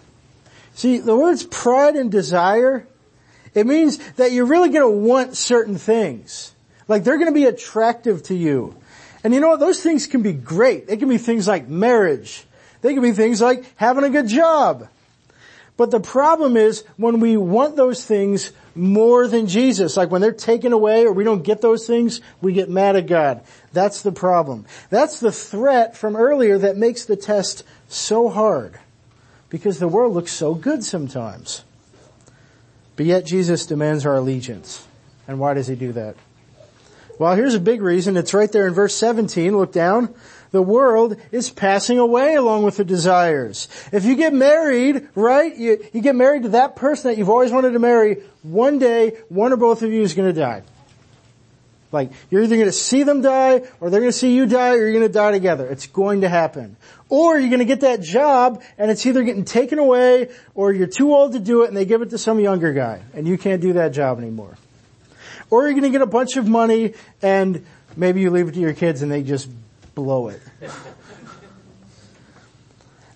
See, 0.75 0.97
the 0.97 1.15
words 1.15 1.43
pride 1.43 1.95
and 1.95 2.11
desire 2.11 2.85
it 3.55 3.65
means 3.65 3.97
that 4.17 4.33
you're 4.33 4.45
really 4.45 4.69
to 4.83 4.89
want 4.89 5.37
certain 5.37 5.77
things. 5.77 6.53
Like 6.87 7.03
they're 7.03 7.17
to 7.33 7.39
be 7.39 7.45
attractive 7.45 8.21
to 8.23 8.35
you. 8.35 8.75
And 9.23 9.33
you 9.33 9.39
know 9.39 9.47
what? 9.47 9.61
Those 9.61 9.81
things 9.81 10.05
can 10.05 10.21
be 10.21 10.33
great. 10.33 10.88
They 10.88 10.97
can 10.97 11.09
be 11.09 11.17
things 11.17 11.47
like 11.47 11.67
marriage. 11.67 12.43
They 12.81 12.93
can 12.93 13.01
be 13.01 13.13
things 13.13 13.41
like 13.41 13.65
having 13.77 14.03
a 14.03 14.09
good 14.09 14.27
job. 14.27 14.89
But 15.77 15.91
the 15.91 15.99
problem 15.99 16.55
is 16.57 16.83
when 16.97 17.19
we 17.19 17.38
want 17.38 17.75
those 17.75 18.05
things 18.05 18.51
more 18.75 19.27
than 19.27 19.47
Jesus, 19.47 19.97
like 19.97 20.11
when 20.11 20.21
they're 20.21 20.31
taken 20.31 20.73
away 20.73 21.05
or 21.05 21.11
we 21.11 21.23
don't 21.23 21.43
get 21.43 21.61
those 21.61 21.88
things, 21.88 22.21
we 22.41 22.53
get 22.53 22.69
mad 22.69 22.95
at 22.95 23.07
God. 23.07 23.41
That's 23.75 24.01
the 24.01 24.12
problem. 24.12 24.66
That's 24.89 25.19
the 25.19 25.31
threat 25.31 25.95
from 25.95 26.16
earlier 26.16 26.57
that 26.57 26.77
makes 26.77 27.06
the 27.06 27.18
test 27.18 27.63
so 27.88 28.30
hard. 28.30 28.80
Because 29.50 29.77
the 29.77 29.88
world 29.88 30.13
looks 30.13 30.31
so 30.31 30.56
good 30.56 30.83
sometimes. 30.83 31.63
But 32.95 33.06
yet 33.06 33.25
Jesus 33.25 33.66
demands 33.66 34.06
our 34.06 34.16
allegiance. 34.16 34.88
And 35.27 35.39
why 35.39 35.54
does 35.54 35.68
he 35.68 35.75
do 35.75 35.92
that? 35.92 36.16
Well, 37.19 37.36
here's 37.36 37.54
a 37.54 37.60
big 37.60 37.81
reason. 37.81 38.18
It's 38.18 38.33
right 38.33 38.51
there 38.51 38.68
in 38.68 38.74
verse 38.74 38.95
17. 38.95 39.57
Look 39.57 39.72
down. 39.72 40.13
The 40.51 40.62
world 40.62 41.18
is 41.31 41.50
passing 41.50 42.00
away 42.00 42.36
along 42.36 42.63
with 42.63 42.77
the 42.77 42.86
desires. 42.86 43.68
If 43.92 44.06
you 44.06 44.16
get 44.16 44.33
married, 44.33 45.10
right, 45.16 45.56
you, 45.56 45.86
you 45.92 46.01
get 46.01 46.16
married 46.16 46.44
to 46.44 46.50
that 46.50 46.77
person 46.77 47.12
that 47.12 47.18
you've 47.18 47.30
always 47.30 47.51
wanted 47.51 47.72
to 47.72 47.80
marry, 47.80 48.24
one 48.42 48.80
day, 48.80 49.18
one 49.27 49.51
or 49.51 49.57
both 49.57 49.81
of 49.81 49.92
you 49.92 50.01
is 50.01 50.13
going 50.13 50.33
to 50.33 50.39
die. 50.39 50.63
Like, 51.95 52.12
you're 52.30 52.44
either 52.44 52.56
going 52.56 52.68
to 52.68 52.74
see 52.74 53.03
them 53.03 53.21
die, 53.21 53.63
or 53.80 53.89
they're 53.89 54.01
going 54.01 54.12
to 54.12 54.18
see 54.18 54.36
you 54.36 54.45
die, 54.45 54.74
or 54.74 54.77
you're 54.77 54.92
going 54.92 55.07
to 55.07 55.13
die 55.13 55.31
together. 55.31 55.65
It's 55.65 55.88
going 55.88 56.21
to 56.21 56.30
happen. 56.30 56.75
Or 57.10 57.39
you're 57.39 57.50
going 57.50 57.60
to 57.60 57.65
get 57.65 57.81
that 57.81 58.01
job, 58.01 58.62
and 58.77 58.91
it's 58.91 59.05
either 59.05 59.24
getting 59.24 59.46
taken 59.46 59.79
away, 59.79 60.29
or 60.53 60.74
you're 60.74 60.88
too 60.88 61.15
old 61.15 61.34
to 61.34 61.39
do 61.39 61.63
it, 61.63 61.69
and 61.69 61.77
they 61.77 61.86
give 61.86 62.01
it 62.01 62.10
to 62.12 62.17
some 62.17 62.39
younger 62.39 62.74
guy, 62.74 63.01
and 63.13 63.27
you 63.27 63.38
can't 63.38 63.62
do 63.62 63.74
that 63.74 63.89
job 63.93 64.19
anymore. 64.19 64.58
Or 65.50 65.63
you're 65.63 65.72
going 65.72 65.84
to 65.84 65.89
get 65.89 66.01
a 66.01 66.05
bunch 66.05 66.36
of 66.36 66.48
money, 66.48 66.93
and 67.22 67.65
maybe 67.96 68.22
you 68.22 68.29
leave 68.29 68.50
it 68.50 68.53
to 68.55 68.60
your 68.60 68.74
kids, 68.74 69.01
and 69.01 69.12
they 69.12 69.24
just 69.24 69.50
blow 69.96 70.27
it. 70.27 70.41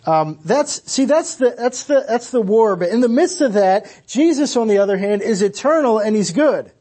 Um, 0.05 0.39
that's 0.43 0.91
see 0.91 1.05
that's 1.05 1.35
the 1.35 1.53
that's 1.55 1.83
the 1.83 2.03
that's 2.07 2.31
the 2.31 2.41
war. 2.41 2.75
But 2.75 2.89
in 2.89 2.99
the 2.99 3.09
midst 3.09 3.41
of 3.41 3.53
that, 3.53 3.85
Jesus, 4.07 4.55
on 4.55 4.67
the 4.67 4.79
other 4.79 4.97
hand, 4.97 5.21
is 5.21 5.43
eternal 5.43 5.99
and 5.99 6.15
he's 6.15 6.31
good. 6.31 6.71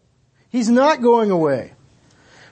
He's 0.48 0.70
not 0.70 1.02
going 1.02 1.30
away. 1.30 1.72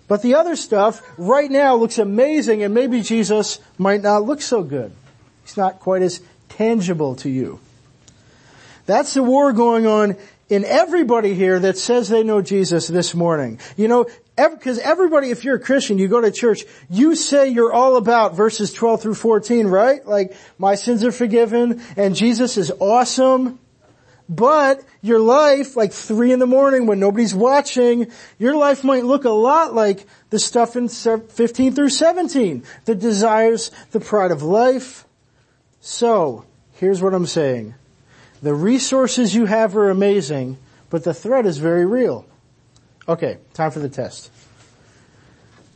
But 0.09 0.23
the 0.23 0.35
other 0.35 0.57
stuff 0.57 1.03
right 1.17 1.51
now 1.51 1.75
looks 1.75 1.99
amazing 1.99 2.63
and 2.63 2.73
maybe 2.73 3.03
Jesus 3.03 3.59
might 3.79 4.03
not 4.03 4.25
look 4.25 4.41
so 4.41 4.63
good. 4.63 4.93
He's 5.43 5.57
not 5.57 5.81
quite 5.81 6.03
as 6.03 6.21
tangible 6.49 7.17
to 7.17 7.29
you. 7.29 7.61
That's 8.87 9.15
the 9.15 9.23
war 9.23 9.53
going 9.53 9.87
on 9.87 10.17
in 10.49 10.65
everybody 10.65 11.35
here 11.35 11.59
that 11.59 11.77
says 11.77 12.09
they 12.09 12.23
know 12.23 12.41
Jesus 12.41 12.87
this 12.87 13.15
morning. 13.15 13.59
You 13.77 13.89
know, 13.89 14.07
because 14.37 14.79
everybody, 14.79 15.31
if 15.31 15.45
you're 15.45 15.57
a 15.57 15.61
Christian, 15.61 15.99
you 15.99 16.07
go 16.09 16.21
to 16.21 16.31
church, 16.31 16.65
you 16.89 17.17
say 17.17 17.49
you're 17.49 17.73
all 17.73 17.97
about 17.97 18.37
verses 18.37 18.73
12 18.73 19.03
through 19.03 19.15
14, 19.15 19.67
right? 19.67 20.07
Like, 20.07 20.37
my 20.59 20.77
sins 20.77 21.05
are 21.05 21.13
forgiven 21.13 21.83
and 21.97 22.15
Jesus 22.15 22.57
is 22.57 22.71
awesome 22.79 23.59
but 24.29 24.85
your 25.03 25.21
life, 25.21 25.77
like 25.77 25.93
three 25.93 26.33
in 26.33 26.41
the 26.41 26.47
morning 26.47 26.87
when 26.87 26.99
nobody's 26.99 27.35
watching, 27.35 28.11
your 28.39 28.57
life 28.57 28.83
might 28.83 29.05
look 29.05 29.25
a 29.25 29.31
lot 29.31 29.73
like 29.73 30.05
the 30.31 30.39
stuff 30.39 30.75
in 30.75 30.89
15 30.89 31.75
through 31.75 31.91
17. 31.91 32.65
The 32.87 32.95
desires, 32.95 33.71
the 33.93 34.01
pride 34.01 34.33
of 34.33 34.43
life. 34.43 35.05
So, 35.81 36.45
here's 36.73 37.01
what 37.01 37.15
I'm 37.15 37.27
saying. 37.27 37.75
The 38.43 38.55
resources 38.55 39.35
you 39.35 39.47
have 39.47 39.77
are 39.77 39.91
amazing, 39.91 40.59
but 40.91 41.05
the 41.05 41.15
threat 41.15 41.47
is 41.47 41.59
very 41.59 41.87
real. 41.87 42.27
Okay, 43.09 43.39
time 43.55 43.71
for 43.71 43.79
the 43.79 43.89
test. 43.89 44.33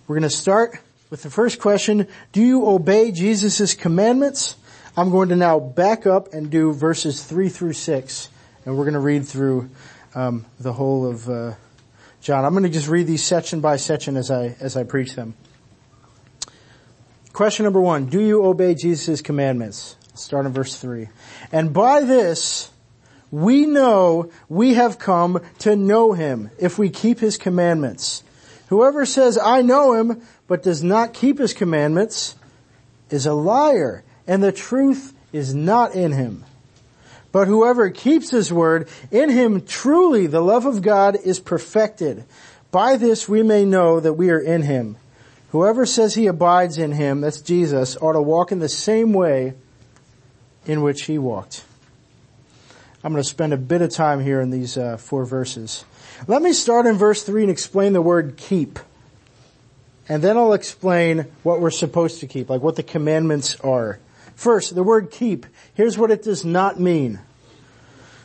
We're 0.09 0.17
gonna 0.17 0.29
start 0.29 0.77
with 1.09 1.23
the 1.23 1.31
first 1.31 1.61
question. 1.61 2.09
Do 2.33 2.43
you 2.43 2.67
obey 2.67 3.13
Jesus' 3.13 3.75
commandments? 3.75 4.57
I'm 4.97 5.11
going 5.11 5.29
to 5.29 5.37
now 5.37 5.61
back 5.61 6.05
up 6.05 6.35
and 6.35 6.51
do 6.51 6.73
verses 6.73 7.23
three 7.23 7.49
through 7.49 7.75
six 7.75 8.29
and 8.65 8.77
we're 8.77 8.85
going 8.85 8.95
to 8.95 9.01
read 9.01 9.27
through 9.27 9.71
um, 10.15 10.45
the 10.59 10.73
whole 10.73 11.07
of 11.07 11.29
uh, 11.29 11.55
John. 12.21 12.45
I'm 12.45 12.53
going 12.53 12.65
to 12.65 12.71
just 12.71 12.89
read 12.89 13.07
these 13.07 13.25
section 13.25 13.61
by 13.61 13.77
section 13.77 14.17
as 14.17 14.31
I 14.31 14.57
as 14.61 14.77
I 14.77 14.85
preach 14.85 15.15
them. 15.15 15.35
question 17.33 17.65
number 17.65 17.81
one, 17.81 18.07
do 18.07 18.21
you 18.21 18.45
obey 18.45 18.75
Jesus' 18.75 19.23
commandments? 19.23 19.97
Start 20.15 20.47
in 20.47 20.53
verse 20.53 20.79
three. 20.79 21.09
And 21.53 21.73
by 21.73 22.03
this, 22.03 22.71
we 23.31 23.65
know 23.65 24.31
we 24.49 24.75
have 24.75 24.99
come 24.99 25.41
to 25.61 25.77
know 25.77 26.13
him 26.13 26.51
if 26.59 26.79
we 26.79 26.91
keep 26.91 27.21
his 27.21 27.39
commandments. 27.39 28.25
Whoever 28.69 29.07
says, 29.07 29.39
I 29.39 29.63
know 29.63 29.95
him, 29.95 30.23
but 30.47 30.63
does 30.63 30.83
not 30.83 31.15
keep 31.15 31.39
his 31.39 31.55
commandments 31.55 32.37
is 33.09 33.27
a 33.27 33.35
liar, 33.35 34.05
and 34.27 34.43
the 34.43 34.53
truth 34.53 35.15
is 35.33 35.55
not 35.55 35.95
in 35.95 36.13
him. 36.13 36.45
But 37.33 37.47
whoever 37.47 37.91
keeps 37.91 38.31
his 38.31 38.53
word, 38.53 38.89
in 39.11 39.31
him 39.31 39.65
truly 39.65 40.27
the 40.27 40.41
love 40.41 40.67
of 40.67 40.83
God 40.83 41.17
is 41.25 41.39
perfected. 41.39 42.25
By 42.71 42.97
this 42.97 43.29
we 43.29 43.43
may 43.43 43.65
know 43.65 44.01
that 44.01 44.15
we 44.15 44.31
are 44.31 44.41
in 44.41 44.63
him. 44.63 44.97
Whoever 45.51 45.85
says 45.87 46.15
he 46.15 46.27
abides 46.27 46.79
in 46.79 46.93
him, 46.93 47.21
that's 47.21 47.41
Jesus, 47.41 47.97
ought 47.97 48.13
to 48.13 48.23
walk 48.23 48.53
in 48.53 48.61
the 48.61 48.69
same 48.69 49.13
way 49.13 49.55
in 50.67 50.83
which 50.83 51.05
he 51.05 51.19
walked. 51.19 51.65
I'm 53.03 53.13
going 53.13 53.23
to 53.23 53.29
spend 53.29 53.53
a 53.53 53.57
bit 53.57 53.83
of 53.83 53.91
time 53.91 54.21
here 54.21 54.41
in 54.41 54.51
these 54.51 54.77
uh, 54.77 54.97
four 54.97 55.25
verses. 55.25 55.85
Let 56.27 56.43
me 56.43 56.53
start 56.53 56.87
in 56.87 56.97
verse 56.97 57.23
3 57.23 57.43
and 57.43 57.51
explain 57.51 57.95
the 57.95 58.03
word 58.03 58.37
keep. 58.37 58.79
And 60.09 60.23
then 60.23 60.37
I'll 60.37 60.53
explain 60.53 61.27
what 61.43 61.61
we're 61.61 61.71
supposed 61.71 62.21
to 62.21 62.27
keep, 62.27 62.51
like 62.51 62.61
what 62.61 62.77
the 62.77 62.83
commandments 62.83 63.59
are. 63.61 63.99
First, 64.41 64.75
the 64.75 64.83
word 64.83 65.11
keep. 65.11 65.45
Here's 65.75 65.99
what 65.99 66.11
it 66.11 66.23
does 66.23 66.47
not 66.47 66.81
mean. 66.81 67.21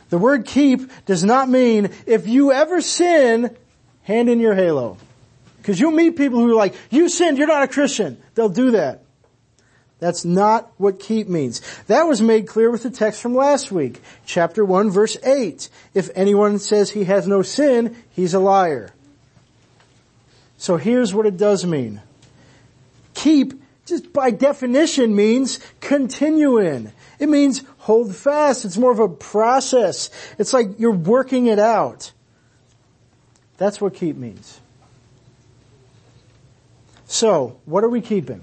The 0.08 0.16
word 0.16 0.46
keep 0.46 0.90
does 1.04 1.22
not 1.22 1.46
mean 1.46 1.90
if 2.06 2.26
you 2.26 2.52
ever 2.52 2.80
sin, 2.80 3.54
hand 4.04 4.30
in 4.30 4.40
your 4.40 4.54
halo. 4.54 4.96
Cause 5.62 5.78
you'll 5.78 5.90
meet 5.90 6.16
people 6.16 6.40
who 6.40 6.52
are 6.52 6.54
like, 6.54 6.74
you 6.88 7.10
sinned, 7.10 7.36
you're 7.36 7.46
not 7.46 7.64
a 7.64 7.68
Christian. 7.68 8.16
They'll 8.34 8.48
do 8.48 8.70
that. 8.70 9.02
That's 9.98 10.24
not 10.24 10.72
what 10.78 11.00
keep 11.00 11.28
means. 11.28 11.60
That 11.86 12.04
was 12.04 12.22
made 12.22 12.48
clear 12.48 12.70
with 12.70 12.84
the 12.84 12.90
text 12.90 13.20
from 13.20 13.34
last 13.34 13.70
week. 13.70 14.00
Chapter 14.24 14.64
1 14.64 14.90
verse 14.90 15.18
8. 15.22 15.68
If 15.92 16.08
anyone 16.14 16.60
says 16.60 16.92
he 16.92 17.04
has 17.04 17.28
no 17.28 17.42
sin, 17.42 17.94
he's 18.12 18.32
a 18.32 18.38
liar. 18.38 18.88
So 20.56 20.78
here's 20.78 21.12
what 21.12 21.26
it 21.26 21.36
does 21.36 21.66
mean. 21.66 22.00
Keep, 23.12 23.65
just 23.86 24.12
by 24.12 24.30
definition 24.32 25.14
means 25.14 25.60
continue 25.80 26.58
in. 26.58 26.92
It 27.18 27.28
means 27.28 27.62
hold 27.78 28.14
fast. 28.14 28.64
It's 28.64 28.76
more 28.76 28.90
of 28.90 28.98
a 28.98 29.08
process. 29.08 30.10
It's 30.38 30.52
like 30.52 30.78
you're 30.78 30.90
working 30.90 31.46
it 31.46 31.58
out. 31.58 32.12
That's 33.56 33.80
what 33.80 33.94
keep 33.94 34.16
means. 34.16 34.60
So, 37.06 37.58
what 37.64 37.84
are 37.84 37.88
we 37.88 38.00
keeping? 38.00 38.42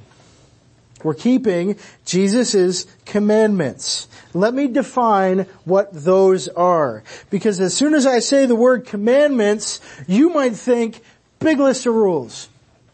We're 1.04 1.14
keeping 1.14 1.78
Jesus' 2.06 2.86
commandments. 3.06 4.08
Let 4.34 4.54
me 4.54 4.68
define 4.68 5.48
what 5.66 5.90
those 5.92 6.48
are. 6.48 7.04
Because 7.30 7.60
as 7.60 7.74
soon 7.74 7.94
as 7.94 8.06
I 8.06 8.20
say 8.20 8.46
the 8.46 8.56
word 8.56 8.86
commandments, 8.86 9.82
you 10.08 10.30
might 10.30 10.56
think 10.56 11.02
big 11.40 11.60
list 11.60 11.86
of 11.86 11.94
rules. 11.94 12.48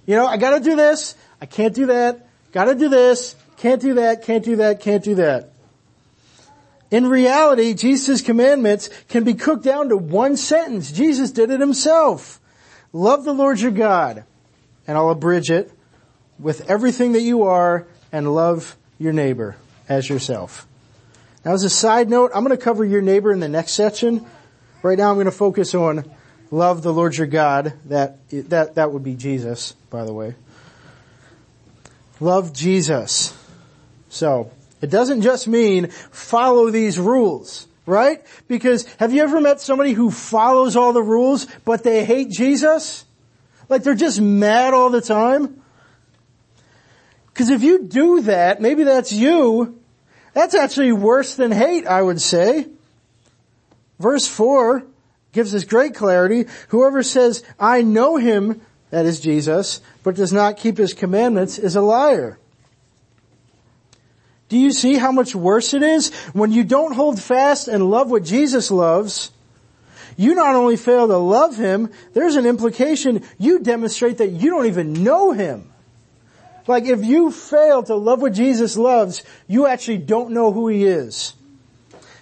You 0.08 0.16
know, 0.16 0.26
I 0.26 0.38
gotta 0.38 0.60
do 0.60 0.76
this, 0.76 1.16
I 1.40 1.46
can't 1.46 1.76
do 1.76 1.86
that, 1.86 2.29
gotta 2.52 2.76
do 2.76 2.90
this, 2.90 3.36
can't 3.58 3.82
do 3.82 3.96
that, 3.96 4.24
can't 4.24 4.44
do 4.44 4.58
that, 4.58 4.80
can't 4.80 5.04
do 5.04 5.16
that. 5.16 5.52
In 6.92 7.06
reality, 7.08 7.74
Jesus' 7.74 8.22
commandments 8.22 8.90
can 9.10 9.24
be 9.24 9.36
cooked 9.36 9.64
down 9.64 9.90
to 9.90 9.98
one 9.98 10.38
sentence. 10.38 10.92
Jesus 10.92 11.32
did 11.32 11.52
it 11.52 11.60
himself. 11.60 12.40
Love 12.94 13.24
the 13.24 13.34
Lord 13.34 13.60
your 13.60 13.72
God. 13.72 14.24
And 14.88 14.98
I'll 14.98 15.12
abridge 15.12 15.52
it 15.52 15.72
with 16.40 16.68
everything 16.70 17.12
that 17.12 17.22
you 17.22 17.44
are 17.44 17.86
and 18.12 18.34
love 18.34 18.76
your 18.98 19.14
neighbor 19.14 19.56
as 19.88 20.10
yourself. 20.10 20.66
Now 21.46 21.54
as 21.54 21.64
a 21.64 21.70
side 21.70 22.10
note, 22.10 22.32
I'm 22.34 22.44
going 22.44 22.58
to 22.58 22.64
cover 22.64 22.84
your 22.84 23.02
neighbor 23.02 23.32
in 23.32 23.40
the 23.40 23.50
next 23.50 23.74
section. 23.74 24.26
Right 24.82 24.98
now 24.98 25.10
I'm 25.10 25.16
going 25.16 25.26
to 25.26 25.32
focus 25.32 25.76
on 25.76 26.10
love 26.50 26.82
the 26.82 26.94
Lord 26.94 27.16
your 27.16 27.28
God. 27.28 27.74
That, 27.86 28.18
that, 28.32 28.76
that 28.76 28.92
would 28.92 29.04
be 29.04 29.14
Jesus, 29.14 29.74
by 29.92 30.06
the 30.06 30.14
way. 30.14 30.34
Love 32.20 32.54
Jesus. 32.54 33.36
So, 34.10 34.52
it 34.82 34.90
doesn't 34.90 35.22
just 35.22 35.48
mean 35.48 35.88
follow 35.88 36.70
these 36.70 37.00
rules, 37.00 37.68
right? 37.86 38.24
Because 38.48 38.86
have 38.98 39.14
you 39.14 39.24
ever 39.24 39.42
met 39.42 39.62
somebody 39.62 39.94
who 39.94 40.12
follows 40.12 40.76
all 40.76 40.94
the 40.94 41.04
rules, 41.04 41.48
but 41.66 41.84
they 41.84 42.06
hate 42.06 42.30
Jesus? 42.30 43.06
Like 43.68 43.84
they're 43.84 43.96
just 43.96 44.20
mad 44.20 44.74
all 44.74 44.90
the 44.90 45.02
time? 45.02 45.62
Because 47.28 47.50
if 47.50 47.64
you 47.64 47.84
do 47.84 48.22
that, 48.24 48.62
maybe 48.62 48.84
that's 48.84 49.12
you, 49.14 49.80
that's 50.34 50.56
actually 50.56 50.92
worse 50.92 51.36
than 51.36 51.52
hate, 51.52 51.86
I 51.86 52.02
would 52.02 52.22
say. 52.22 52.68
Verse 54.00 54.28
4 54.28 54.86
gives 55.32 55.54
us 55.54 55.64
great 55.64 55.94
clarity. 55.94 56.46
Whoever 56.70 57.04
says, 57.04 57.44
I 57.60 57.82
know 57.82 58.18
him, 58.18 58.62
that 58.92 59.06
is 59.06 59.20
Jesus, 59.20 59.82
but 60.04 60.16
does 60.16 60.34
not 60.34 60.58
keep 60.58 60.78
his 60.78 60.94
commandments 60.94 61.60
is 61.60 61.76
a 61.76 61.82
liar. 61.82 62.40
Do 64.50 64.58
you 64.58 64.72
see 64.72 64.96
how 64.96 65.12
much 65.12 65.36
worse 65.36 65.74
it 65.76 65.84
is 65.84 66.14
when 66.34 66.52
you 66.52 66.64
don't 66.64 66.94
hold 66.94 67.22
fast 67.22 67.68
and 67.68 67.90
love 67.90 68.10
what 68.10 68.24
Jesus 68.24 68.72
loves? 68.72 69.32
You 70.18 70.34
not 70.34 70.56
only 70.56 70.76
fail 70.76 71.08
to 71.08 71.18
love 71.18 71.56
him, 71.56 71.92
there's 72.14 72.36
an 72.36 72.48
implication 72.48 73.24
you 73.38 73.60
demonstrate 73.60 74.18
that 74.18 74.32
you 74.32 74.50
don't 74.50 74.66
even 74.66 75.04
know 75.04 75.32
him. 75.32 75.72
Like 76.68 76.86
if 76.86 77.06
you 77.06 77.32
fail 77.32 77.84
to 77.84 77.96
love 77.96 78.22
what 78.22 78.34
Jesus 78.34 78.76
loves, 78.76 79.24
you 79.48 79.66
actually 79.66 80.00
don't 80.00 80.32
know 80.32 80.52
who 80.52 80.68
he 80.68 80.86
is. 80.86 81.34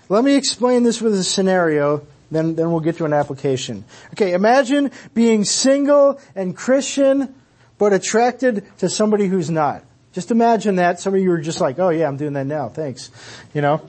Let 0.09 0.23
me 0.23 0.35
explain 0.35 0.83
this 0.83 1.01
with 1.01 1.13
a 1.15 1.23
scenario, 1.23 2.05
then, 2.31 2.55
then 2.55 2.71
we'll 2.71 2.81
get 2.81 2.97
to 2.97 3.05
an 3.05 3.13
application. 3.13 3.85
Okay, 4.13 4.33
imagine 4.33 4.91
being 5.13 5.43
single 5.45 6.19
and 6.35 6.55
Christian, 6.55 7.35
but 7.77 7.93
attracted 7.93 8.65
to 8.79 8.89
somebody 8.89 9.27
who's 9.27 9.49
not. 9.49 9.83
Just 10.13 10.31
imagine 10.31 10.77
that. 10.77 10.99
Some 10.99 11.13
of 11.13 11.21
you 11.21 11.31
are 11.31 11.41
just 11.41 11.61
like, 11.61 11.79
oh 11.79 11.89
yeah, 11.89 12.07
I'm 12.07 12.17
doing 12.17 12.33
that 12.33 12.45
now. 12.45 12.69
Thanks. 12.69 13.11
You 13.53 13.61
know? 13.61 13.87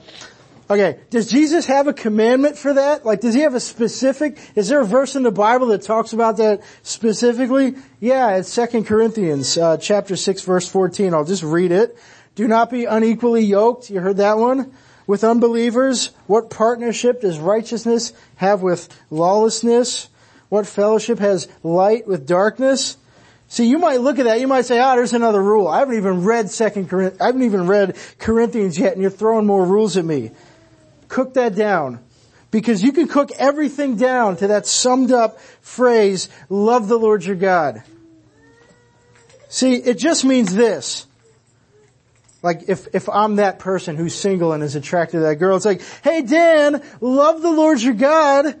Okay, 0.69 0.99
does 1.09 1.25
Jesus 1.25 1.65
have 1.65 1.87
a 1.87 1.93
commandment 1.93 2.55
for 2.55 2.73
that? 2.73 3.03
Like, 3.03 3.21
does 3.21 3.33
he 3.33 3.41
have 3.41 3.55
a 3.55 3.59
specific, 3.59 4.37
is 4.53 4.67
there 4.67 4.79
a 4.79 4.85
verse 4.85 5.15
in 5.15 5.23
the 5.23 5.31
Bible 5.31 5.67
that 5.67 5.81
talks 5.81 6.13
about 6.13 6.37
that 6.37 6.61
specifically? 6.83 7.73
Yeah, 7.99 8.35
it's 8.35 8.53
2 8.53 8.83
Corinthians, 8.83 9.57
uh, 9.57 9.77
chapter 9.77 10.15
6 10.15 10.43
verse 10.43 10.67
14. 10.67 11.15
I'll 11.15 11.25
just 11.25 11.41
read 11.41 11.71
it. 11.71 11.97
Do 12.35 12.47
not 12.47 12.69
be 12.69 12.85
unequally 12.85 13.43
yoked. 13.43 13.89
You 13.89 13.99
heard 13.99 14.17
that 14.17 14.37
one? 14.37 14.71
With 15.09 15.23
unbelievers. 15.23 16.11
What 16.27 16.51
partnership 16.51 17.21
does 17.21 17.39
righteousness 17.39 18.13
have 18.35 18.61
with 18.61 18.87
lawlessness? 19.09 20.07
What 20.49 20.67
fellowship 20.67 21.17
has 21.17 21.47
light 21.63 22.07
with 22.07 22.27
darkness? 22.27 22.95
See, 23.47 23.65
you 23.65 23.79
might 23.79 24.01
look 24.01 24.19
at 24.19 24.25
that, 24.25 24.39
you 24.39 24.47
might 24.47 24.65
say, 24.65 24.77
ah, 24.77 24.93
oh, 24.93 24.95
there's 24.97 25.13
another 25.13 25.41
rule. 25.41 25.67
I 25.67 25.79
haven't 25.79 25.97
even 25.97 26.23
read 26.23 26.51
second 26.51 26.87
Corinthians, 26.87 27.19
I 27.19 27.25
haven't 27.25 27.41
even 27.41 27.65
read 27.65 27.97
Corinthians 28.19 28.77
yet 28.77 28.93
and 28.93 29.01
you're 29.01 29.09
throwing 29.09 29.47
more 29.47 29.65
rules 29.65 29.97
at 29.97 30.05
me 30.05 30.29
cook 31.07 31.33
that 31.33 31.55
down. 31.55 31.99
Because 32.51 32.83
you 32.83 32.91
can 32.91 33.07
cook 33.07 33.31
everything 33.37 33.95
down 33.95 34.37
to 34.37 34.47
that 34.47 34.67
summed 34.67 35.11
up 35.11 35.39
phrase, 35.61 36.29
love 36.49 36.87
the 36.87 36.97
Lord 36.97 37.25
your 37.25 37.35
God. 37.35 37.81
See, 39.49 39.73
it 39.73 39.97
just 39.97 40.23
means 40.23 40.53
this. 40.53 41.07
Like 42.41 42.69
if, 42.69 42.87
if 42.93 43.09
I'm 43.09 43.35
that 43.35 43.59
person 43.59 43.97
who's 43.97 44.15
single 44.15 44.53
and 44.53 44.63
is 44.63 44.75
attracted 44.75 45.17
to 45.17 45.23
that 45.23 45.35
girl, 45.35 45.57
it's 45.57 45.65
like, 45.65 45.81
hey 46.03 46.21
Dan, 46.21 46.81
love 47.01 47.41
the 47.41 47.51
Lord 47.51 47.81
your 47.81 47.93
God. 47.93 48.59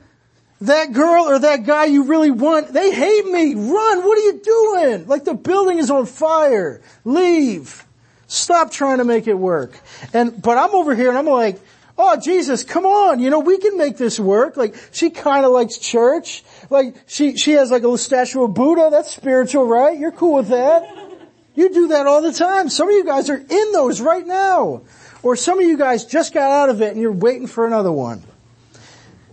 That 0.61 0.91
girl 0.91 1.23
or 1.23 1.39
that 1.39 1.65
guy 1.65 1.85
you 1.85 2.03
really 2.03 2.31
want, 2.31 2.73
they 2.73 2.91
hate 2.93 3.25
me. 3.25 3.55
Run, 3.55 4.03
what 4.03 4.17
are 4.17 4.21
you 4.21 4.41
doing? 4.43 5.07
Like 5.07 5.23
the 5.23 5.33
building 5.33 5.77
is 5.77 5.89
on 5.89 6.05
fire. 6.05 6.81
Leave. 7.05 7.85
Stop 8.27 8.71
trying 8.71 8.97
to 8.97 9.05
make 9.05 9.27
it 9.27 9.35
work. 9.35 9.79
And, 10.13 10.41
but 10.41 10.57
I'm 10.57 10.75
over 10.75 10.93
here 10.93 11.07
and 11.09 11.17
I'm 11.17 11.25
like, 11.25 11.61
oh 11.97 12.19
Jesus, 12.19 12.63
come 12.63 12.85
on, 12.85 13.19
you 13.19 13.29
know, 13.29 13.39
we 13.39 13.57
can 13.57 13.77
make 13.77 13.97
this 13.97 14.19
work. 14.19 14.57
Like, 14.57 14.75
she 14.91 15.09
kinda 15.09 15.47
likes 15.47 15.77
church. 15.77 16.43
Like, 16.69 16.95
she, 17.07 17.37
she 17.37 17.53
has 17.53 17.71
like 17.71 17.83
a 17.83 17.97
statue 17.97 18.43
of 18.43 18.53
Buddha, 18.53 18.89
that's 18.91 19.11
spiritual, 19.11 19.65
right? 19.65 19.97
You're 19.97 20.11
cool 20.11 20.35
with 20.35 20.49
that. 20.49 21.08
You 21.59 21.69
do 21.73 21.87
that 21.89 22.07
all 22.07 22.21
the 22.21 22.31
time. 22.31 22.69
Some 22.69 22.87
of 22.87 22.93
you 22.93 23.03
guys 23.03 23.29
are 23.29 23.35
in 23.35 23.71
those 23.73 23.99
right 23.99 24.25
now. 24.25 24.83
Or 25.21 25.35
some 25.35 25.59
of 25.59 25.65
you 25.65 25.77
guys 25.77 26.05
just 26.05 26.33
got 26.33 26.49
out 26.49 26.69
of 26.69 26.81
it 26.81 26.93
and 26.93 27.01
you're 27.01 27.11
waiting 27.11 27.47
for 27.47 27.67
another 27.67 27.91
one. 27.91 28.23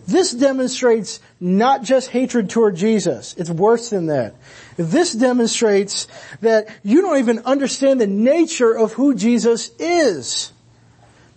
This 0.09 0.33
demonstrates 0.33 1.21
not 1.39 1.85
just 1.85 2.11
hatred 2.11 2.51
toward 2.51 2.75
Jesus. 2.75 3.37
It's 3.39 3.49
worse 3.49 3.91
than 3.91 4.07
that. 4.07 4.35
This 4.77 5.13
demonstrates 5.13 6.09
that 6.41 6.67
you 6.83 7.01
don't 7.01 7.19
even 7.19 7.39
understand 7.45 8.01
the 8.01 8.09
nature 8.09 8.77
of 8.77 8.93
who 8.93 9.15
Jesus 9.15 9.71
is. 9.79 10.51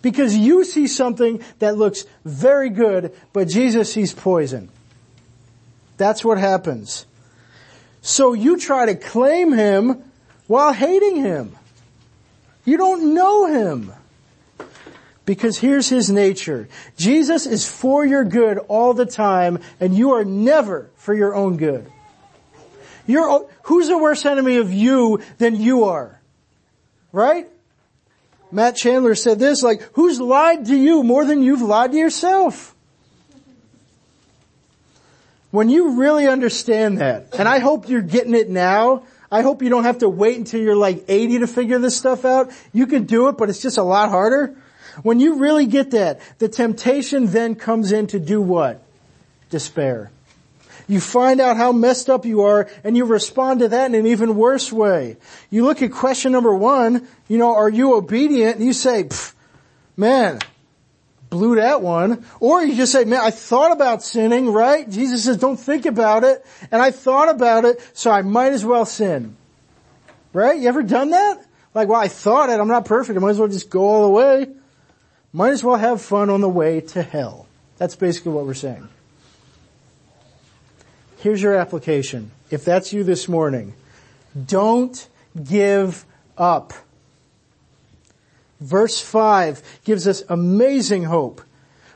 Because 0.02 0.36
you 0.36 0.64
see 0.64 0.88
something 0.88 1.40
that 1.60 1.76
looks 1.76 2.04
very 2.24 2.68
good, 2.68 3.14
but 3.32 3.46
Jesus 3.46 3.92
sees 3.92 4.12
poison. 4.12 4.70
That's 5.98 6.24
what 6.24 6.38
happens. 6.38 7.06
So 8.02 8.32
you 8.32 8.56
try 8.56 8.86
to 8.86 8.96
claim 8.96 9.52
him 9.52 10.02
while 10.50 10.72
hating 10.72 11.14
him. 11.14 11.54
You 12.64 12.76
don't 12.76 13.14
know 13.14 13.46
him. 13.46 13.92
Because 15.24 15.56
here's 15.56 15.88
his 15.88 16.10
nature. 16.10 16.68
Jesus 16.96 17.46
is 17.46 17.70
for 17.70 18.04
your 18.04 18.24
good 18.24 18.58
all 18.58 18.92
the 18.92 19.06
time 19.06 19.60
and 19.78 19.96
you 19.96 20.14
are 20.14 20.24
never 20.24 20.90
for 20.96 21.14
your 21.14 21.36
own 21.36 21.56
good. 21.56 21.88
You're, 23.06 23.48
who's 23.62 23.90
a 23.90 23.96
worse 23.96 24.26
enemy 24.26 24.56
of 24.56 24.72
you 24.72 25.22
than 25.38 25.54
you 25.54 25.84
are? 25.84 26.20
Right? 27.12 27.46
Matt 28.50 28.74
Chandler 28.74 29.14
said 29.14 29.38
this, 29.38 29.62
like, 29.62 29.80
who's 29.92 30.20
lied 30.20 30.66
to 30.66 30.76
you 30.76 31.04
more 31.04 31.24
than 31.24 31.44
you've 31.44 31.62
lied 31.62 31.92
to 31.92 31.96
yourself? 31.96 32.74
When 35.52 35.68
you 35.68 36.00
really 36.00 36.26
understand 36.26 36.98
that, 36.98 37.38
and 37.38 37.46
I 37.46 37.60
hope 37.60 37.88
you're 37.88 38.02
getting 38.02 38.34
it 38.34 38.50
now, 38.50 39.04
I 39.30 39.42
hope 39.42 39.62
you 39.62 39.68
don't 39.68 39.84
have 39.84 39.98
to 39.98 40.08
wait 40.08 40.38
until 40.38 40.60
you're 40.60 40.76
like 40.76 41.04
80 41.06 41.40
to 41.40 41.46
figure 41.46 41.78
this 41.78 41.96
stuff 41.96 42.24
out. 42.24 42.50
You 42.72 42.86
can 42.86 43.04
do 43.04 43.28
it, 43.28 43.38
but 43.38 43.48
it's 43.48 43.62
just 43.62 43.78
a 43.78 43.82
lot 43.82 44.10
harder. 44.10 44.56
When 45.02 45.20
you 45.20 45.36
really 45.36 45.66
get 45.66 45.92
that, 45.92 46.20
the 46.38 46.48
temptation 46.48 47.26
then 47.26 47.54
comes 47.54 47.92
in 47.92 48.08
to 48.08 48.18
do 48.18 48.40
what? 48.40 48.82
Despair. 49.50 50.10
You 50.88 51.00
find 51.00 51.40
out 51.40 51.56
how 51.56 51.70
messed 51.70 52.10
up 52.10 52.26
you 52.26 52.42
are 52.42 52.68
and 52.82 52.96
you 52.96 53.04
respond 53.04 53.60
to 53.60 53.68
that 53.68 53.86
in 53.86 53.94
an 53.94 54.06
even 54.06 54.34
worse 54.34 54.72
way. 54.72 55.18
You 55.48 55.64
look 55.64 55.82
at 55.82 55.92
question 55.92 56.32
number 56.32 56.54
one, 56.54 57.06
you 57.28 57.38
know, 57.38 57.54
are 57.54 57.68
you 57.68 57.94
obedient? 57.94 58.56
And 58.56 58.66
you 58.66 58.72
say, 58.72 59.08
man, 59.96 60.40
blew 61.30 61.54
that 61.56 61.80
one. 61.80 62.26
Or 62.40 62.62
you 62.62 62.74
just 62.74 62.92
say, 62.92 63.04
man, 63.04 63.20
I 63.22 63.30
thought 63.30 63.72
about 63.72 64.02
sinning, 64.02 64.52
right? 64.52 64.88
Jesus 64.88 65.24
says, 65.24 65.36
don't 65.36 65.56
think 65.56 65.86
about 65.86 66.24
it. 66.24 66.44
And 66.70 66.82
I 66.82 66.90
thought 66.90 67.28
about 67.28 67.64
it, 67.64 67.80
so 67.94 68.10
I 68.10 68.22
might 68.22 68.52
as 68.52 68.64
well 68.64 68.84
sin. 68.84 69.36
Right? 70.32 70.58
You 70.58 70.68
ever 70.68 70.82
done 70.82 71.10
that? 71.10 71.44
Like, 71.72 71.88
well, 71.88 72.00
I 72.00 72.08
thought 72.08 72.50
it, 72.50 72.58
I'm 72.58 72.68
not 72.68 72.84
perfect, 72.84 73.16
I 73.16 73.20
might 73.20 73.30
as 73.30 73.38
well 73.38 73.48
just 73.48 73.70
go 73.70 73.82
all 73.82 74.02
the 74.02 74.10
way. 74.10 74.48
Might 75.32 75.50
as 75.50 75.62
well 75.62 75.76
have 75.76 76.02
fun 76.02 76.28
on 76.28 76.40
the 76.40 76.48
way 76.48 76.80
to 76.80 77.02
hell. 77.02 77.46
That's 77.78 77.94
basically 77.94 78.32
what 78.32 78.44
we're 78.44 78.54
saying. 78.54 78.88
Here's 81.18 81.40
your 81.40 81.54
application. 81.54 82.32
If 82.50 82.64
that's 82.64 82.92
you 82.92 83.04
this 83.04 83.28
morning, 83.28 83.74
don't 84.46 85.08
give 85.40 86.04
up. 86.36 86.72
Verse 88.60 89.00
5 89.00 89.80
gives 89.84 90.06
us 90.06 90.22
amazing 90.28 91.04
hope. 91.04 91.42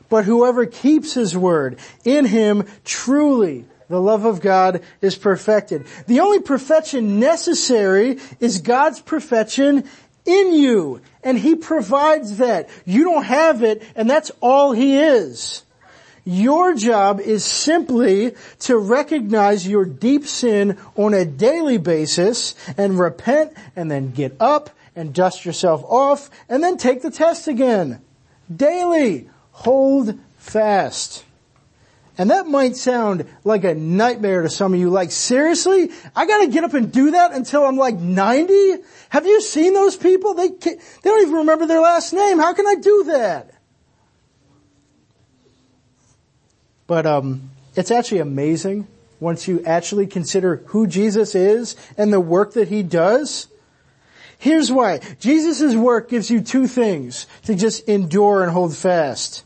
But 0.09 0.25
whoever 0.25 0.65
keeps 0.65 1.13
his 1.13 1.37
word, 1.37 1.79
in 2.03 2.25
him 2.25 2.65
truly 2.83 3.65
the 3.87 4.01
love 4.01 4.25
of 4.25 4.41
God 4.41 4.81
is 5.01 5.15
perfected. 5.15 5.85
The 6.07 6.19
only 6.19 6.39
perfection 6.39 7.19
necessary 7.19 8.19
is 8.39 8.61
God's 8.61 8.99
perfection 8.99 9.83
in 10.25 10.53
you. 10.53 11.01
And 11.23 11.37
He 11.37 11.55
provides 11.55 12.37
that. 12.37 12.69
You 12.85 13.03
don't 13.03 13.25
have 13.25 13.63
it 13.63 13.83
and 13.95 14.09
that's 14.09 14.31
all 14.41 14.71
He 14.71 14.97
is. 14.97 15.63
Your 16.27 16.73
job 16.73 17.19
is 17.19 17.45
simply 17.45 18.33
to 18.61 18.77
recognize 18.77 19.67
your 19.67 19.85
deep 19.85 20.25
sin 20.25 20.79
on 20.95 21.13
a 21.13 21.23
daily 21.23 21.77
basis 21.77 22.55
and 22.77 22.97
repent 22.97 23.53
and 23.75 23.91
then 23.91 24.09
get 24.09 24.35
up 24.39 24.71
and 24.95 25.13
dust 25.13 25.45
yourself 25.45 25.83
off 25.83 26.29
and 26.49 26.63
then 26.63 26.77
take 26.77 27.01
the 27.01 27.11
test 27.11 27.47
again. 27.47 28.01
Daily. 28.53 29.29
Hold 29.51 30.19
fast. 30.37 31.23
And 32.17 32.29
that 32.29 32.47
might 32.47 32.77
sound 32.77 33.25
like 33.43 33.63
a 33.65 33.75
nightmare 33.75 34.41
to 34.41 34.49
some 34.49 34.73
of 34.73 34.79
you. 34.79 34.89
Like, 34.89 35.11
seriously? 35.11 35.91
I 36.15 36.25
gotta 36.25 36.47
get 36.47 36.63
up 36.63 36.73
and 36.73 36.91
do 36.91 37.11
that 37.11 37.33
until 37.33 37.65
I'm 37.65 37.75
like 37.75 37.95
90? 37.95 38.75
Have 39.09 39.25
you 39.25 39.41
seen 39.41 39.73
those 39.73 39.97
people? 39.97 40.33
They, 40.33 40.49
they 40.49 40.77
don't 41.03 41.21
even 41.21 41.35
remember 41.35 41.65
their 41.65 41.81
last 41.81 42.13
name. 42.13 42.39
How 42.39 42.53
can 42.53 42.67
I 42.67 42.75
do 42.75 43.03
that? 43.05 43.51
But, 46.87 47.05
um, 47.05 47.49
it's 47.75 47.91
actually 47.91 48.19
amazing 48.19 48.87
once 49.19 49.47
you 49.47 49.61
actually 49.65 50.07
consider 50.07 50.57
who 50.67 50.87
Jesus 50.87 51.35
is 51.35 51.75
and 51.97 52.13
the 52.13 52.19
work 52.19 52.53
that 52.53 52.69
he 52.69 52.83
does. 52.83 53.47
Here's 54.37 54.71
why. 54.71 54.99
Jesus' 55.19 55.75
work 55.75 56.09
gives 56.09 56.29
you 56.29 56.41
two 56.41 56.67
things 56.67 57.27
to 57.43 57.55
just 57.55 57.87
endure 57.87 58.43
and 58.43 58.51
hold 58.51 58.75
fast. 58.75 59.43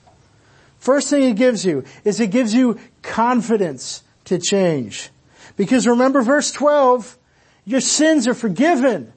First 0.79 1.09
thing 1.09 1.23
it 1.23 1.35
gives 1.35 1.65
you 1.65 1.83
is 2.03 2.19
it 2.19 2.31
gives 2.31 2.53
you 2.53 2.79
confidence 3.01 4.03
to 4.25 4.39
change. 4.39 5.09
Because 5.57 5.85
remember 5.85 6.21
verse 6.21 6.51
12, 6.51 7.17
your 7.65 7.81
sins 7.81 8.27
are 8.27 8.33
forgiven. 8.33 9.13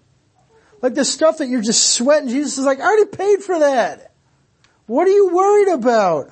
Like 0.83 0.95
the 0.95 1.05
stuff 1.05 1.39
that 1.39 1.47
you're 1.47 1.63
just 1.63 1.93
sweating, 1.93 2.29
Jesus 2.29 2.59
is 2.59 2.65
like, 2.65 2.81
I 2.81 2.85
already 2.85 3.07
paid 3.07 3.43
for 3.43 3.61
that. 3.61 4.13
What 4.87 5.07
are 5.07 5.13
you 5.13 5.29
worried 5.29 5.69
about? 5.69 6.31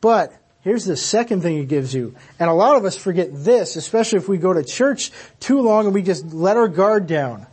But 0.00 0.34
here's 0.62 0.84
the 0.84 0.96
second 0.96 1.42
thing 1.42 1.58
it 1.58 1.68
gives 1.68 1.94
you. 1.94 2.16
And 2.40 2.50
a 2.50 2.52
lot 2.52 2.76
of 2.76 2.84
us 2.84 2.96
forget 2.96 3.28
this, 3.32 3.76
especially 3.76 4.18
if 4.18 4.28
we 4.28 4.36
go 4.36 4.52
to 4.52 4.64
church 4.64 5.12
too 5.38 5.60
long 5.60 5.86
and 5.86 5.94
we 5.94 6.02
just 6.02 6.34
let 6.34 6.56
our 6.56 6.68
guard 6.68 7.06
down. 7.06 7.46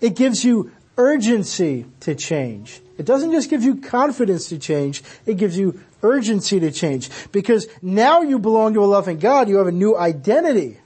It 0.00 0.16
gives 0.16 0.44
you 0.44 0.72
urgency 0.96 1.86
to 2.00 2.14
change. 2.14 2.80
It 2.98 3.06
doesn't 3.06 3.30
just 3.30 3.48
give 3.48 3.62
you 3.62 3.76
confidence 3.76 4.48
to 4.48 4.58
change, 4.58 5.02
it 5.24 5.36
gives 5.36 5.56
you 5.56 5.80
urgency 6.02 6.60
to 6.60 6.70
change. 6.70 7.10
Because 7.30 7.66
now 7.80 8.22
you 8.22 8.38
belong 8.38 8.74
to 8.74 8.84
a 8.84 8.86
loving 8.86 9.18
God, 9.18 9.48
you 9.48 9.56
have 9.58 9.68
a 9.68 9.72
new 9.72 9.96
identity. 9.96 10.78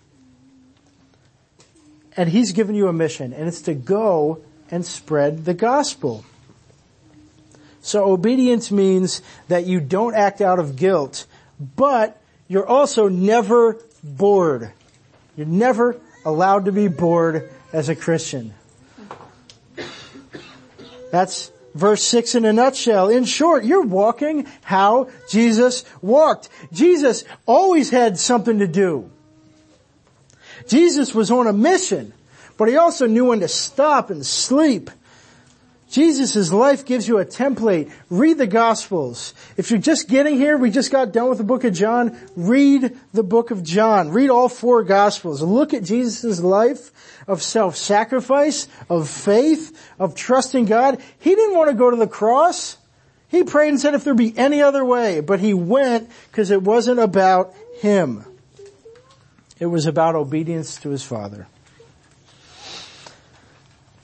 And 2.17 2.29
He's 2.29 2.53
given 2.53 2.75
you 2.75 2.89
a 2.89 2.93
mission, 2.93 3.33
and 3.33 3.49
it's 3.49 3.63
to 3.63 3.75
go 3.75 4.43
and 4.71 4.85
spread 4.85 5.47
the 5.47 5.55
gospel. 5.55 6.25
So 7.81 8.05
obedience 8.05 8.71
means 8.71 9.23
that 9.49 9.67
you 9.67 9.81
don't 9.81 10.15
act 10.15 10.41
out 10.41 10.59
of 10.59 10.77
guilt, 10.77 11.27
but 11.59 12.21
you're 12.47 12.67
also 12.67 13.09
never 13.09 13.79
bored. 14.05 14.73
You're 15.37 15.47
never 15.47 15.99
allowed 16.25 16.67
to 16.67 16.73
be 16.73 16.89
bored 16.89 17.51
as 17.73 17.89
a 17.89 17.97
Christian. 17.97 18.55
That's 21.13 21.53
verse 21.75 22.03
6 22.05 22.37
in 22.37 22.47
a 22.47 22.55
nutshell. 22.55 23.11
In 23.11 23.25
short, 23.25 23.65
you're 23.65 23.85
walking 23.85 24.47
how 24.63 25.11
Jesus 25.29 25.85
walked. 26.01 26.49
Jesus 26.73 27.25
always 27.45 27.91
had 27.91 28.19
something 28.19 28.61
to 28.61 28.67
do. 28.67 29.11
Jesus 30.67 31.15
was 31.15 31.31
on 31.31 31.47
a 31.47 31.53
mission, 31.53 32.15
but 32.57 32.69
he 32.69 32.77
also 32.77 33.07
knew 33.07 33.27
when 33.27 33.41
to 33.41 33.49
stop 33.49 34.09
and 34.09 34.25
sleep. 34.25 34.91
Jesus' 35.93 36.51
life 36.51 36.87
gives 36.87 37.07
you 37.07 37.19
a 37.19 37.25
template. 37.25 37.93
Read 38.09 38.39
the 38.39 38.47
Gospels. 38.47 39.35
If 39.59 39.71
you're 39.71 39.79
just 39.79 40.09
getting 40.09 40.37
here, 40.37 40.57
we 40.57 40.71
just 40.71 40.91
got 40.91 41.13
done 41.13 41.29
with 41.29 41.37
the 41.37 41.45
book 41.45 41.65
of 41.65 41.75
John, 41.75 42.19
read 42.35 42.97
the 43.13 43.23
book 43.23 43.51
of 43.51 43.63
John. 43.63 44.11
Read 44.11 44.31
all 44.31 44.49
four 44.49 44.83
Gospels. 44.83 45.43
Look 45.43 45.75
at 45.75 45.85
Jesus' 45.85 46.41
life 46.41 46.91
of 47.29 47.43
self-sacrifice, 47.43 48.69
of 48.89 49.09
faith, 49.09 49.79
of 49.99 50.15
trusting 50.15 50.65
God. 50.65 51.01
He 51.21 51.35
didn't 51.35 51.57
want 51.57 51.71
to 51.71 51.77
go 51.77 51.91
to 51.91 51.97
the 51.97 52.07
cross. 52.07 52.79
He 53.29 53.45
prayed 53.45 53.69
and 53.69 53.81
said 53.81 53.95
if 53.95 54.03
there 54.03 54.15
be 54.15 54.37
any 54.37 54.63
other 54.63 54.85
way, 54.85 55.21
but 55.21 55.41
he 55.41 55.53
went 55.53 56.11
because 56.31 56.51
it 56.51 56.63
wasn't 56.63 57.01
about 57.01 57.55
him. 57.81 58.25
It 59.61 59.67
was 59.67 59.87
about 59.87 60.15
obedience 60.15 60.77
to 60.81 60.89
his 60.89 61.03
Father. 61.03 61.47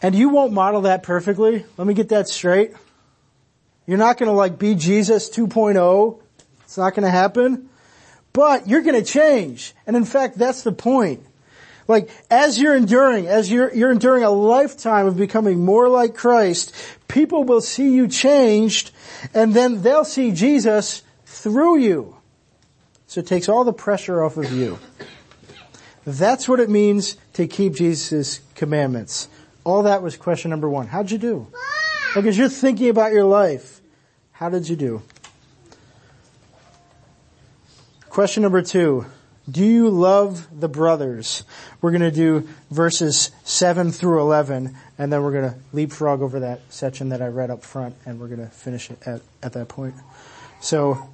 And 0.02 0.14
you 0.14 0.28
won't 0.28 0.52
model 0.52 0.82
that 0.82 1.02
perfectly. 1.02 1.64
Let 1.76 1.87
me 1.87 1.94
get 1.94 2.11
that 2.11 2.28
straight. 2.28 2.72
You're 3.87 3.98
not 3.98 4.18
gonna 4.18 4.32
like 4.32 4.58
be 4.58 4.74
Jesus 4.74 5.30
2.0. 5.30 6.20
It's 6.62 6.78
not 6.78 6.94
gonna 6.94 7.11
happen. 7.11 7.68
But 8.32 8.68
you're 8.68 8.82
gonna 8.82 9.02
change. 9.02 9.74
And 9.87 9.96
in 9.96 10.04
fact, 10.04 10.38
that's 10.38 10.62
the 10.62 10.72
point. 10.72 11.24
Like, 11.88 12.11
as 12.30 12.61
you're 12.61 12.76
enduring, 12.76 13.26
as 13.26 13.50
you're, 13.50 13.72
you're 13.74 13.90
enduring 13.90 14.22
a 14.22 14.30
lifetime 14.30 15.06
of 15.06 15.16
becoming 15.16 15.64
more 15.64 15.88
like 15.88 16.14
Christ, 16.14 16.74
people 17.08 17.44
will 17.44 17.62
see 17.62 17.94
you 17.94 18.06
changed, 18.06 18.90
and 19.32 19.54
then 19.54 19.80
they'll 19.80 20.04
see 20.04 20.30
Jesus 20.32 21.02
through 21.24 21.78
you. 21.78 22.14
So 23.06 23.20
it 23.20 23.26
takes 23.26 23.48
all 23.48 23.64
the 23.64 23.72
pressure 23.72 24.22
off 24.22 24.37
of 24.37 24.52
you. 24.52 24.78
That's 26.04 26.46
what 26.46 26.61
it 26.61 26.68
means 26.68 27.16
to 27.32 27.46
keep 27.46 27.74
Jesus' 27.74 28.40
commandments. 28.54 29.28
All 29.68 29.83
that 29.83 30.02
was 30.02 30.16
question 30.16 30.48
number 30.50 30.66
one. 30.66 30.87
How'd 30.87 31.11
you 31.11 31.18
do? 31.18 31.46
Like 32.16 32.24
you're 32.35 32.48
thinking 32.48 32.88
about 32.88 33.12
your 33.12 33.24
life, 33.24 33.83
how 34.33 34.48
did 34.48 34.66
you 34.66 34.76
do? 34.76 35.02
Question 38.09 38.44
number 38.44 38.62
two. 38.62 39.04
Do 39.46 39.62
you 39.62 39.90
love 39.90 40.48
the 40.59 40.70
brothers? 40.70 41.44
We're 41.83 41.90
going 41.90 42.00
to 42.00 42.11
do 42.11 42.48
verses 42.70 43.31
7 43.44 43.92
through 43.92 44.20
11, 44.20 44.74
and 44.96 45.12
then 45.12 45.22
we're 45.22 45.33
going 45.33 45.50
to 45.50 45.59
leapfrog 45.74 46.22
over 46.22 46.40
that 46.40 46.61
section 46.70 47.11
that 47.11 47.20
I 47.20 47.26
read 47.26 47.50
up 47.50 47.62
front, 47.62 47.94
and 48.07 48.18
we're 48.18 48.28
going 48.28 48.40
to 48.40 48.46
finish 48.46 48.90
it 48.90 48.98
at, 49.07 49.20
at 49.42 49.52
that 49.52 49.68
point. 49.68 49.96
So, 50.62 51.11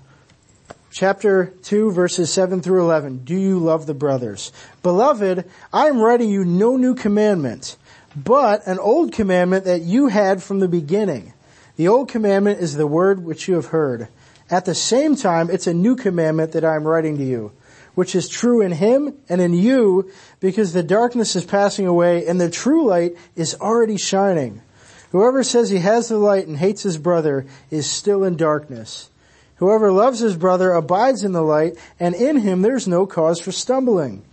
chapter 0.93 1.53
2 1.65 1.91
verses 1.91 2.33
7 2.33 2.61
through 2.61 2.83
11. 2.83 3.25
Do 3.25 3.35
you 3.35 3.59
love 3.59 3.87
the 3.87 3.95
brothers? 3.95 4.53
Beloved, 4.85 5.51
I 5.73 5.87
am 5.89 5.99
writing 5.99 6.31
you 6.31 6.45
no 6.45 6.77
new 6.77 6.95
commandment, 6.95 7.77
but 8.17 8.67
an 8.67 8.79
old 8.79 9.13
commandment 9.13 9.65
that 9.65 9.83
you 9.83 10.09
had 10.09 10.43
from 10.43 10.61
the 10.61 10.69
beginning. 10.69 11.33
The 11.77 11.89
old 11.89 12.09
commandment 12.09 12.61
is 12.61 12.75
the 12.75 12.87
word 12.87 13.25
which 13.25 13.49
you 13.49 13.55
have 13.55 13.67
heard. 13.67 14.09
At 14.51 14.65
the 14.65 14.75
same 14.75 15.17
time, 15.17 15.51
it's 15.51 15.67
a 15.67 15.75
new 15.75 15.97
commandment 15.97 16.53
that 16.53 16.65
I 16.65 16.77
am 16.77 16.85
writing 16.85 17.19
to 17.19 17.25
you, 17.25 17.53
which 17.95 18.15
is 18.15 18.29
true 18.29 18.61
in 18.61 18.73
him 18.73 19.15
and 19.29 19.41
in 19.41 19.55
you 19.55 20.11
because 20.39 20.73
the 20.73 20.83
darkness 20.83 21.35
is 21.35 21.45
passing 21.45 21.87
away 21.87 22.27
and 22.27 22.41
the 22.41 22.51
true 22.51 22.87
light 22.87 23.17
is 23.35 23.57
already 23.61 23.97
shining. 23.97 24.63
Whoever 25.11 25.43
says 25.43 25.71
he 25.71 25.79
has 25.79 26.09
the 26.09 26.19
light 26.19 26.47
and 26.47 26.57
hates 26.57 26.83
his 26.83 26.99
brother 26.99 27.47
is 27.71 27.91
still 27.91 28.25
in 28.25 28.37
darkness. 28.37 29.11
Whoever 29.57 29.93
loves 29.93 30.19
his 30.19 30.37
brother 30.37 30.73
abides 30.73 31.25
in 31.25 31.33
the 31.33 31.43
light 31.43 31.77
and 31.99 32.15
in 32.15 32.39
him 32.39 32.63
there's 32.63 32.87
no 32.87 33.07
cause 33.07 33.41
for 33.41 33.53
stumbling. 33.53 34.25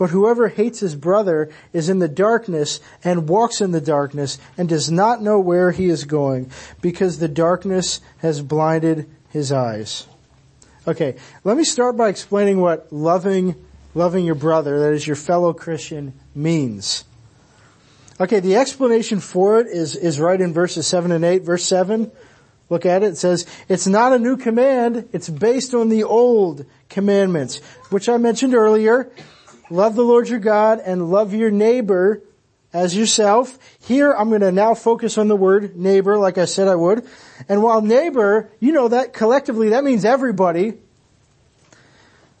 But 0.00 0.08
whoever 0.08 0.48
hates 0.48 0.80
his 0.80 0.96
brother 0.96 1.50
is 1.74 1.90
in 1.90 1.98
the 1.98 2.08
darkness 2.08 2.80
and 3.04 3.28
walks 3.28 3.60
in 3.60 3.72
the 3.72 3.82
darkness 3.82 4.38
and 4.56 4.66
does 4.66 4.90
not 4.90 5.20
know 5.20 5.38
where 5.38 5.72
he 5.72 5.90
is 5.90 6.04
going 6.04 6.50
because 6.80 7.18
the 7.18 7.28
darkness 7.28 8.00
has 8.20 8.40
blinded 8.40 9.10
his 9.28 9.52
eyes. 9.52 10.06
Okay, 10.88 11.16
let 11.44 11.58
me 11.58 11.64
start 11.64 11.98
by 11.98 12.08
explaining 12.08 12.62
what 12.62 12.90
loving, 12.90 13.54
loving 13.94 14.24
your 14.24 14.36
brother, 14.36 14.80
that 14.80 14.94
is 14.94 15.06
your 15.06 15.16
fellow 15.16 15.52
Christian, 15.52 16.14
means. 16.34 17.04
Okay, 18.18 18.40
the 18.40 18.56
explanation 18.56 19.20
for 19.20 19.60
it 19.60 19.66
is, 19.66 19.96
is 19.96 20.18
right 20.18 20.40
in 20.40 20.54
verses 20.54 20.86
7 20.86 21.12
and 21.12 21.26
8. 21.26 21.42
Verse 21.42 21.64
7, 21.66 22.10
look 22.70 22.86
at 22.86 23.02
it, 23.02 23.08
it 23.08 23.18
says, 23.18 23.46
it's 23.68 23.86
not 23.86 24.14
a 24.14 24.18
new 24.18 24.38
command, 24.38 25.10
it's 25.12 25.28
based 25.28 25.74
on 25.74 25.90
the 25.90 26.04
old 26.04 26.64
commandments, 26.88 27.58
which 27.90 28.08
I 28.08 28.16
mentioned 28.16 28.54
earlier. 28.54 29.10
Love 29.70 29.94
the 29.94 30.02
Lord 30.02 30.28
your 30.28 30.40
God 30.40 30.80
and 30.84 31.10
love 31.10 31.32
your 31.32 31.52
neighbor 31.52 32.20
as 32.72 32.94
yourself. 32.96 33.58
Here 33.80 34.12
I'm 34.12 34.28
going 34.28 34.40
to 34.40 34.52
now 34.52 34.74
focus 34.74 35.16
on 35.16 35.28
the 35.28 35.36
word 35.36 35.76
neighbor 35.76 36.18
like 36.18 36.38
I 36.38 36.44
said 36.44 36.68
I 36.68 36.74
would. 36.74 37.06
And 37.48 37.62
while 37.62 37.80
neighbor, 37.80 38.50
you 38.58 38.72
know 38.72 38.88
that 38.88 39.12
collectively 39.12 39.70
that 39.70 39.84
means 39.84 40.04
everybody. 40.04 40.74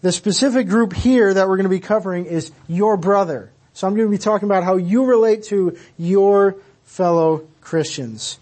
The 0.02 0.12
specific 0.12 0.66
group 0.66 0.92
here 0.92 1.32
that 1.32 1.48
we're 1.48 1.56
going 1.56 1.64
to 1.64 1.70
be 1.70 1.80
covering 1.80 2.26
is 2.26 2.50
your 2.66 2.96
brother. 2.96 3.50
So 3.74 3.86
I'm 3.86 3.94
going 3.94 4.08
to 4.08 4.10
be 4.10 4.18
talking 4.18 4.48
about 4.48 4.64
how 4.64 4.76
you 4.76 5.04
relate 5.04 5.44
to 5.44 5.78
your 5.96 6.56
fellow 6.84 7.46
Christians. 7.60 8.38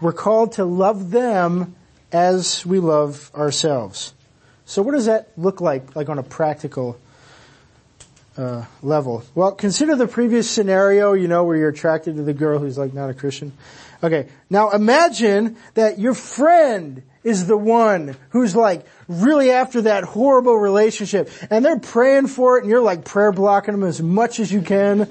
We're 0.00 0.12
called 0.12 0.52
to 0.52 0.64
love 0.64 1.10
them 1.10 1.74
as 2.12 2.64
we 2.64 2.80
love 2.80 3.30
ourselves. 3.34 4.14
So 4.64 4.82
what 4.82 4.92
does 4.92 5.06
that 5.06 5.28
look 5.36 5.60
like, 5.60 5.94
like 5.94 6.08
on 6.08 6.18
a 6.18 6.22
practical 6.22 6.98
uh, 8.36 8.64
level. 8.82 9.24
Well, 9.34 9.52
consider 9.52 9.96
the 9.96 10.06
previous 10.06 10.50
scenario, 10.50 11.12
you 11.12 11.28
know, 11.28 11.44
where 11.44 11.56
you're 11.56 11.68
attracted 11.68 12.16
to 12.16 12.22
the 12.22 12.34
girl 12.34 12.58
who's 12.58 12.78
like 12.78 12.92
not 12.92 13.10
a 13.10 13.14
Christian. 13.14 13.52
Okay, 14.02 14.28
now 14.50 14.70
imagine 14.70 15.56
that 15.74 15.98
your 15.98 16.14
friend 16.14 17.02
is 17.22 17.46
the 17.46 17.56
one 17.56 18.16
who's 18.30 18.56
like 18.56 18.84
really 19.06 19.52
after 19.52 19.82
that 19.82 20.02
horrible 20.02 20.56
relationship 20.56 21.30
and 21.50 21.64
they're 21.64 21.78
praying 21.78 22.26
for 22.26 22.58
it 22.58 22.62
and 22.62 22.70
you're 22.70 22.82
like 22.82 23.04
prayer 23.04 23.30
blocking 23.30 23.72
them 23.72 23.84
as 23.84 24.02
much 24.02 24.40
as 24.40 24.50
you 24.50 24.60
can 24.60 25.08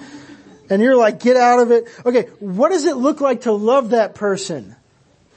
and 0.70 0.82
you're 0.82 0.98
like 0.98 1.22
get 1.22 1.38
out 1.38 1.60
of 1.60 1.72
it. 1.72 1.88
Okay, 2.06 2.24
what 2.40 2.70
does 2.70 2.86
it 2.86 2.98
look 2.98 3.22
like 3.22 3.42
to 3.42 3.54
love 3.54 3.92
that 3.92 4.16
person? 4.16 4.76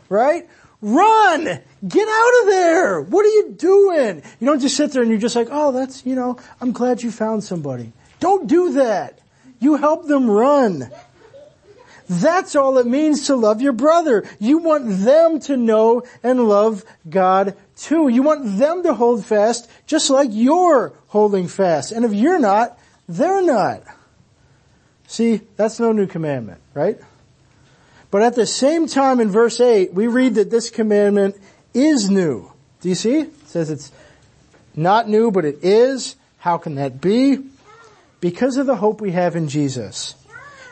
Right? 0.08 0.48
Run! 0.84 1.44
Get 1.44 2.08
out 2.08 2.32
of 2.42 2.46
there! 2.48 3.00
What 3.00 3.24
are 3.24 3.30
you 3.30 3.54
doing? 3.56 4.22
You 4.38 4.46
don't 4.46 4.60
just 4.60 4.76
sit 4.76 4.92
there 4.92 5.00
and 5.00 5.10
you're 5.10 5.18
just 5.18 5.34
like, 5.34 5.48
oh, 5.50 5.72
that's, 5.72 6.04
you 6.04 6.14
know, 6.14 6.36
I'm 6.60 6.72
glad 6.72 7.02
you 7.02 7.10
found 7.10 7.42
somebody. 7.42 7.94
Don't 8.20 8.46
do 8.46 8.74
that. 8.74 9.18
You 9.60 9.76
help 9.76 10.06
them 10.06 10.30
run. 10.30 10.90
That's 12.06 12.54
all 12.54 12.76
it 12.76 12.86
means 12.86 13.28
to 13.28 13.34
love 13.34 13.62
your 13.62 13.72
brother. 13.72 14.28
You 14.38 14.58
want 14.58 14.84
them 14.86 15.40
to 15.40 15.56
know 15.56 16.02
and 16.22 16.46
love 16.50 16.84
God 17.08 17.56
too. 17.76 18.08
You 18.08 18.22
want 18.22 18.58
them 18.58 18.82
to 18.82 18.92
hold 18.92 19.24
fast 19.24 19.70
just 19.86 20.10
like 20.10 20.28
you're 20.32 20.92
holding 21.06 21.48
fast. 21.48 21.92
And 21.92 22.04
if 22.04 22.12
you're 22.12 22.38
not, 22.38 22.78
they're 23.08 23.42
not. 23.42 23.84
See, 25.06 25.40
that's 25.56 25.80
no 25.80 25.92
new 25.92 26.06
commandment, 26.06 26.60
right? 26.74 27.00
But 28.14 28.22
at 28.22 28.36
the 28.36 28.46
same 28.46 28.86
time 28.86 29.18
in 29.18 29.28
verse 29.28 29.58
8, 29.58 29.92
we 29.92 30.06
read 30.06 30.36
that 30.36 30.48
this 30.48 30.70
commandment 30.70 31.34
is 31.74 32.08
new. 32.08 32.52
Do 32.80 32.88
you 32.88 32.94
see? 32.94 33.22
It 33.22 33.48
says 33.48 33.70
it's 33.70 33.90
not 34.76 35.08
new, 35.08 35.32
but 35.32 35.44
it 35.44 35.64
is. 35.64 36.14
How 36.38 36.56
can 36.56 36.76
that 36.76 37.00
be? 37.00 37.38
Because 38.20 38.56
of 38.56 38.66
the 38.66 38.76
hope 38.76 39.00
we 39.00 39.10
have 39.10 39.34
in 39.34 39.48
Jesus. 39.48 40.14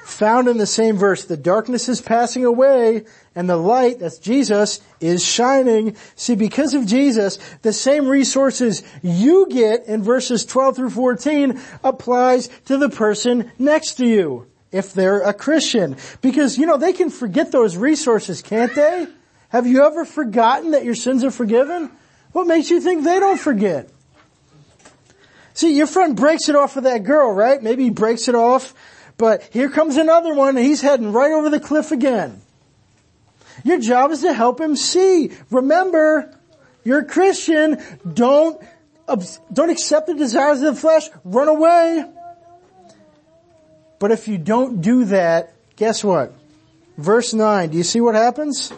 Found 0.05 0.47
in 0.47 0.57
the 0.57 0.67
same 0.67 0.97
verse, 0.97 1.25
the 1.25 1.37
darkness 1.37 1.89
is 1.89 2.01
passing 2.01 2.45
away 2.45 3.07
and 3.35 3.51
the 3.51 3.57
light, 3.57 3.99
that's 3.99 4.19
Jesus, 4.19 4.81
is 5.01 5.25
shining. 5.25 5.97
See, 6.15 6.37
because 6.37 6.75
of 6.75 6.87
Jesus, 6.87 7.41
the 7.63 7.73
same 7.73 8.07
resources 8.07 8.85
you 9.03 9.49
get 9.51 9.87
in 9.87 10.05
verses 10.05 10.47
12 10.47 10.77
through 10.77 10.91
14 10.91 11.61
applies 11.83 12.47
to 12.67 12.79
the 12.79 12.89
person 12.89 13.51
next 13.59 13.95
to 13.95 14.07
you 14.07 14.47
if 14.73 14.93
they're 14.95 15.21
a 15.21 15.35
Christian. 15.35 15.97
Because, 16.21 16.59
you 16.59 16.67
know, 16.67 16.79
they 16.79 16.93
can 16.93 17.11
forget 17.11 17.53
those 17.53 17.77
resources, 17.77 18.43
can't 18.43 18.75
they? 18.75 19.07
Have 19.51 19.67
you 19.67 19.85
ever 19.85 20.05
forgotten 20.05 20.71
that 20.71 20.85
your 20.85 20.95
sins 20.95 21.23
are 21.25 21.31
forgiven? 21.31 21.91
What 22.33 22.47
makes 22.47 22.71
you 22.71 22.81
think 22.81 23.05
they 23.05 23.21
don't 23.21 23.39
forget? 23.39 23.91
See, 25.55 25.77
your 25.77 25.87
friend 25.87 26.17
breaks 26.17 26.49
it 26.49 26.57
off 26.57 26.75
with 26.75 26.85
that 26.85 27.05
girl, 27.05 27.31
right? 27.31 27.63
Maybe 27.63 27.85
he 27.85 27.91
breaks 27.91 28.29
it 28.29 28.35
off, 28.35 28.73
but 29.19 29.43
here 29.53 29.69
comes 29.69 29.99
another 29.99 30.35
one 30.35 30.57
and 30.57 30.65
he's 30.65 30.81
heading 30.81 31.13
right 31.13 31.33
over 31.33 31.51
the 31.51 31.61
cliff 31.61 31.93
again. 31.93 32.41
Your 33.63 33.79
job 33.79 34.11
is 34.11 34.23
to 34.23 34.33
help 34.33 34.59
him 34.61 34.75
see. 34.77 35.33
Remember, 35.51 36.35
you're 36.85 37.01
a 37.01 37.05
Christian. 37.05 37.83
Don't, 38.11 38.61
don't 39.53 39.71
accept 39.71 40.07
the 40.07 40.15
desires 40.15 40.63
of 40.63 40.75
the 40.75 40.81
flesh. 40.81 41.11
Run 41.25 41.49
away. 41.49 42.05
But 44.03 44.11
if 44.11 44.27
you 44.27 44.37
don't 44.37 44.81
do 44.81 45.05
that, 45.05 45.55
guess 45.77 46.03
what? 46.03 46.35
Verse 46.99 47.33
9, 47.33 47.71
do 47.71 47.77
you 47.77 47.85
see 47.85 48.01
what 48.01 48.17
happens? 48.17 48.73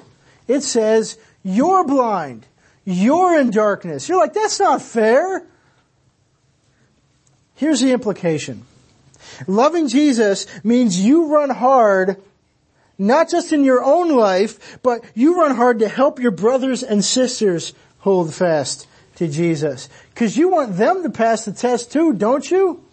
It 0.46 0.60
says, 0.60 1.16
you're 1.42 1.82
blind. 1.87 2.44
You're 2.84 3.40
in 3.40 3.50
darkness. 3.50 4.06
You're 4.06 4.18
like, 4.18 4.34
that's 4.34 4.60
not 4.60 4.82
fair. 4.82 5.42
Here's 7.54 7.80
the 7.80 7.92
implication. 7.92 8.66
Loving 9.46 9.88
Jesus 9.88 10.46
means 10.62 11.02
you 11.02 11.32
run 11.32 11.48
hard, 11.48 12.22
not 12.98 13.30
just 13.30 13.50
in 13.50 13.64
your 13.64 13.82
own 13.82 14.10
life, 14.14 14.78
but 14.82 15.02
you 15.14 15.40
run 15.40 15.56
hard 15.56 15.78
to 15.78 15.88
help 15.88 16.20
your 16.20 16.32
brothers 16.32 16.82
and 16.82 17.02
sisters 17.02 17.72
hold 18.00 18.34
fast 18.34 18.87
to 19.14 19.26
Jesus. 19.26 19.88
Cause 20.14 20.37
you 20.37 20.50
want 20.50 20.76
them 20.76 21.02
to 21.02 21.08
pass 21.08 21.46
the 21.46 21.52
test 21.52 21.92
too, 21.92 22.12
don't 22.12 22.50
you? 22.50 22.84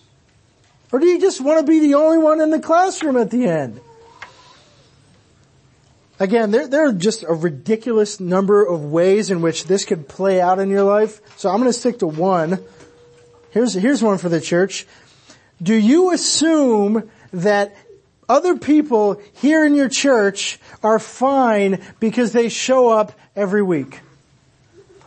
Or 0.92 1.00
do 1.00 1.06
you 1.06 1.20
just 1.20 1.40
want 1.42 1.66
to 1.66 1.70
be 1.70 1.80
the 1.80 1.96
only 1.96 2.18
one 2.18 2.42
in 2.42 2.50
the 2.50 2.60
classroom 2.60 3.18
at 3.18 3.32
the 3.32 3.46
end? 3.48 3.80
Again, 6.20 6.52
there, 6.52 6.68
there 6.68 6.88
are 6.88 6.94
just 6.94 7.24
a 7.24 7.34
ridiculous 7.34 8.20
number 8.20 8.64
of 8.64 8.86
ways 8.86 9.32
in 9.32 9.42
which 9.42 9.66
this 9.66 9.86
could 9.86 10.08
play 10.08 10.40
out 10.40 10.60
in 10.60 10.70
your 10.70 10.84
life. 10.84 11.20
So 11.38 11.50
I'm 11.50 11.58
going 11.58 11.70
to 11.70 11.74
stick 11.74 12.00
to 12.00 12.08
one. 12.08 12.64
Here's, 13.52 13.74
here's 13.74 14.04
one 14.04 14.18
for 14.18 14.30
the 14.30 14.40
church. 14.40 14.86
Do 15.62 15.74
you 15.74 16.12
assume 16.12 17.10
that 17.34 17.76
other 18.30 18.58
people 18.58 19.22
here 19.34 19.66
in 19.66 19.76
your 19.76 19.90
church 19.90 20.60
are 20.84 21.00
fine 21.00 21.82
because 22.00 22.34
they 22.34 22.50
show 22.50 22.90
up 22.90 23.14
every 23.36 23.64
week? 23.64 24.02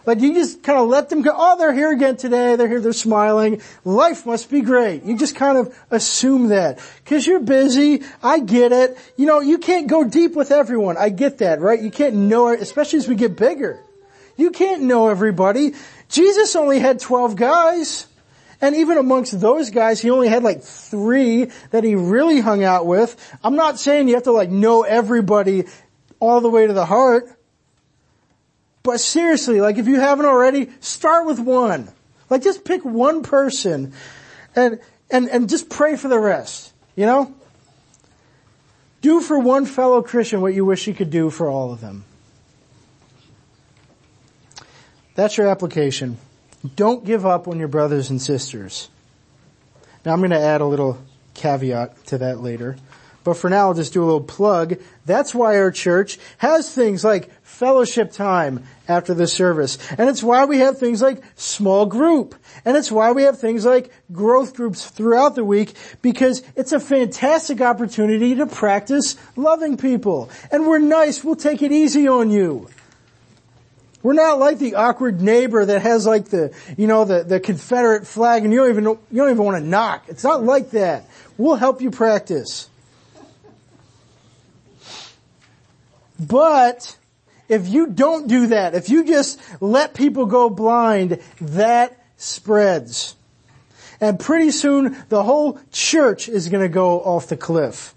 Like 0.06 0.20
you 0.20 0.34
just 0.34 0.62
kind 0.62 0.78
of 0.78 0.88
let 0.88 1.08
them 1.08 1.22
go, 1.22 1.32
oh, 1.34 1.56
they're 1.56 1.72
here 1.72 1.92
again 1.92 2.16
today, 2.16 2.56
they're 2.56 2.68
here, 2.68 2.80
they're 2.80 2.92
smiling. 2.92 3.62
Life 3.84 4.26
must 4.26 4.50
be 4.50 4.60
great. 4.60 5.04
You 5.04 5.16
just 5.16 5.36
kind 5.36 5.56
of 5.56 5.76
assume 5.90 6.48
that. 6.48 6.78
Cause 7.06 7.26
you're 7.26 7.40
busy, 7.40 8.02
I 8.22 8.40
get 8.40 8.72
it. 8.72 8.98
You 9.16 9.26
know, 9.26 9.40
you 9.40 9.58
can't 9.58 9.86
go 9.86 10.04
deep 10.04 10.34
with 10.34 10.50
everyone. 10.50 10.96
I 10.96 11.08
get 11.08 11.38
that, 11.38 11.60
right? 11.60 11.80
You 11.80 11.90
can't 11.90 12.14
know 12.14 12.48
it, 12.48 12.60
especially 12.60 12.98
as 12.98 13.08
we 13.08 13.14
get 13.14 13.36
bigger. 13.36 13.80
You 14.36 14.50
can't 14.50 14.82
know 14.82 15.08
everybody. 15.08 15.72
Jesus 16.08 16.54
only 16.56 16.80
had 16.80 17.00
12 17.00 17.36
guys. 17.36 18.06
And 18.60 18.76
even 18.76 18.98
amongst 18.98 19.38
those 19.40 19.70
guys, 19.70 20.00
he 20.00 20.10
only 20.10 20.28
had 20.28 20.42
like 20.42 20.62
three 20.62 21.50
that 21.70 21.84
he 21.84 21.94
really 21.96 22.40
hung 22.40 22.64
out 22.64 22.86
with. 22.86 23.16
I'm 23.42 23.56
not 23.56 23.78
saying 23.78 24.08
you 24.08 24.14
have 24.14 24.24
to 24.24 24.32
like 24.32 24.50
know 24.50 24.82
everybody 24.82 25.64
all 26.20 26.40
the 26.40 26.48
way 26.48 26.66
to 26.66 26.72
the 26.72 26.86
heart. 26.86 27.28
But 28.84 29.00
seriously, 29.00 29.60
like 29.60 29.78
if 29.78 29.88
you 29.88 29.98
haven't 29.98 30.26
already, 30.26 30.70
start 30.80 31.26
with 31.26 31.40
one. 31.40 31.88
Like 32.30 32.42
just 32.42 32.64
pick 32.64 32.84
one 32.84 33.22
person 33.22 33.94
and, 34.54 34.78
and, 35.10 35.28
and 35.28 35.48
just 35.48 35.68
pray 35.68 35.96
for 35.96 36.08
the 36.08 36.18
rest. 36.18 36.72
You 36.94 37.06
know? 37.06 37.34
Do 39.00 39.20
for 39.20 39.38
one 39.38 39.66
fellow 39.66 40.02
Christian 40.02 40.40
what 40.40 40.54
you 40.54 40.64
wish 40.64 40.86
you 40.86 40.94
could 40.94 41.10
do 41.10 41.30
for 41.30 41.48
all 41.48 41.72
of 41.72 41.80
them. 41.80 42.04
That's 45.14 45.36
your 45.36 45.48
application. 45.48 46.18
Don't 46.76 47.04
give 47.04 47.24
up 47.24 47.48
on 47.48 47.58
your 47.58 47.68
brothers 47.68 48.10
and 48.10 48.20
sisters. 48.20 48.88
Now 50.04 50.12
I'm 50.12 50.20
going 50.20 50.30
to 50.30 50.40
add 50.40 50.60
a 50.60 50.66
little 50.66 50.98
caveat 51.32 52.06
to 52.06 52.18
that 52.18 52.40
later. 52.40 52.76
But 53.24 53.38
for 53.38 53.48
now, 53.48 53.68
I'll 53.68 53.74
just 53.74 53.94
do 53.94 54.02
a 54.02 54.04
little 54.04 54.20
plug. 54.20 54.78
That's 55.06 55.34
why 55.34 55.56
our 55.56 55.70
church 55.70 56.18
has 56.38 56.72
things 56.72 57.02
like 57.02 57.30
fellowship 57.42 58.12
time 58.12 58.64
after 58.86 59.14
the 59.14 59.26
service. 59.26 59.78
And 59.92 60.10
it's 60.10 60.22
why 60.22 60.44
we 60.44 60.58
have 60.58 60.78
things 60.78 61.00
like 61.00 61.22
small 61.34 61.86
group. 61.86 62.34
And 62.66 62.76
it's 62.76 62.92
why 62.92 63.12
we 63.12 63.22
have 63.22 63.38
things 63.38 63.64
like 63.64 63.90
growth 64.12 64.54
groups 64.54 64.90
throughout 64.90 65.34
the 65.34 65.44
week 65.44 65.72
because 66.02 66.42
it's 66.54 66.72
a 66.72 66.80
fantastic 66.80 67.62
opportunity 67.62 68.34
to 68.34 68.46
practice 68.46 69.16
loving 69.36 69.78
people. 69.78 70.30
And 70.52 70.66
we're 70.66 70.78
nice. 70.78 71.24
We'll 71.24 71.36
take 71.36 71.62
it 71.62 71.72
easy 71.72 72.06
on 72.06 72.30
you. 72.30 72.68
We're 74.02 74.12
not 74.12 74.38
like 74.38 74.58
the 74.58 74.74
awkward 74.74 75.22
neighbor 75.22 75.64
that 75.64 75.80
has 75.80 76.04
like 76.04 76.26
the, 76.26 76.54
you 76.76 76.86
know, 76.86 77.06
the, 77.06 77.24
the 77.24 77.40
Confederate 77.40 78.06
flag 78.06 78.44
and 78.44 78.52
you 78.52 78.58
don't 78.58 78.68
even, 78.68 78.84
you 78.84 79.16
don't 79.16 79.30
even 79.30 79.42
want 79.42 79.56
to 79.56 79.66
knock. 79.66 80.04
It's 80.08 80.22
not 80.22 80.44
like 80.44 80.72
that. 80.72 81.08
We'll 81.38 81.56
help 81.56 81.80
you 81.80 81.90
practice. 81.90 82.68
But 86.18 86.96
if 87.48 87.68
you 87.68 87.88
don't 87.88 88.28
do 88.28 88.48
that, 88.48 88.74
if 88.74 88.88
you 88.88 89.04
just 89.04 89.40
let 89.60 89.94
people 89.94 90.26
go 90.26 90.48
blind, 90.48 91.20
that 91.40 91.98
spreads. 92.16 93.16
And 94.00 94.18
pretty 94.18 94.50
soon 94.50 94.96
the 95.08 95.22
whole 95.22 95.58
church 95.72 96.28
is 96.28 96.48
going 96.48 96.62
to 96.62 96.68
go 96.68 97.00
off 97.00 97.28
the 97.28 97.36
cliff. 97.36 97.94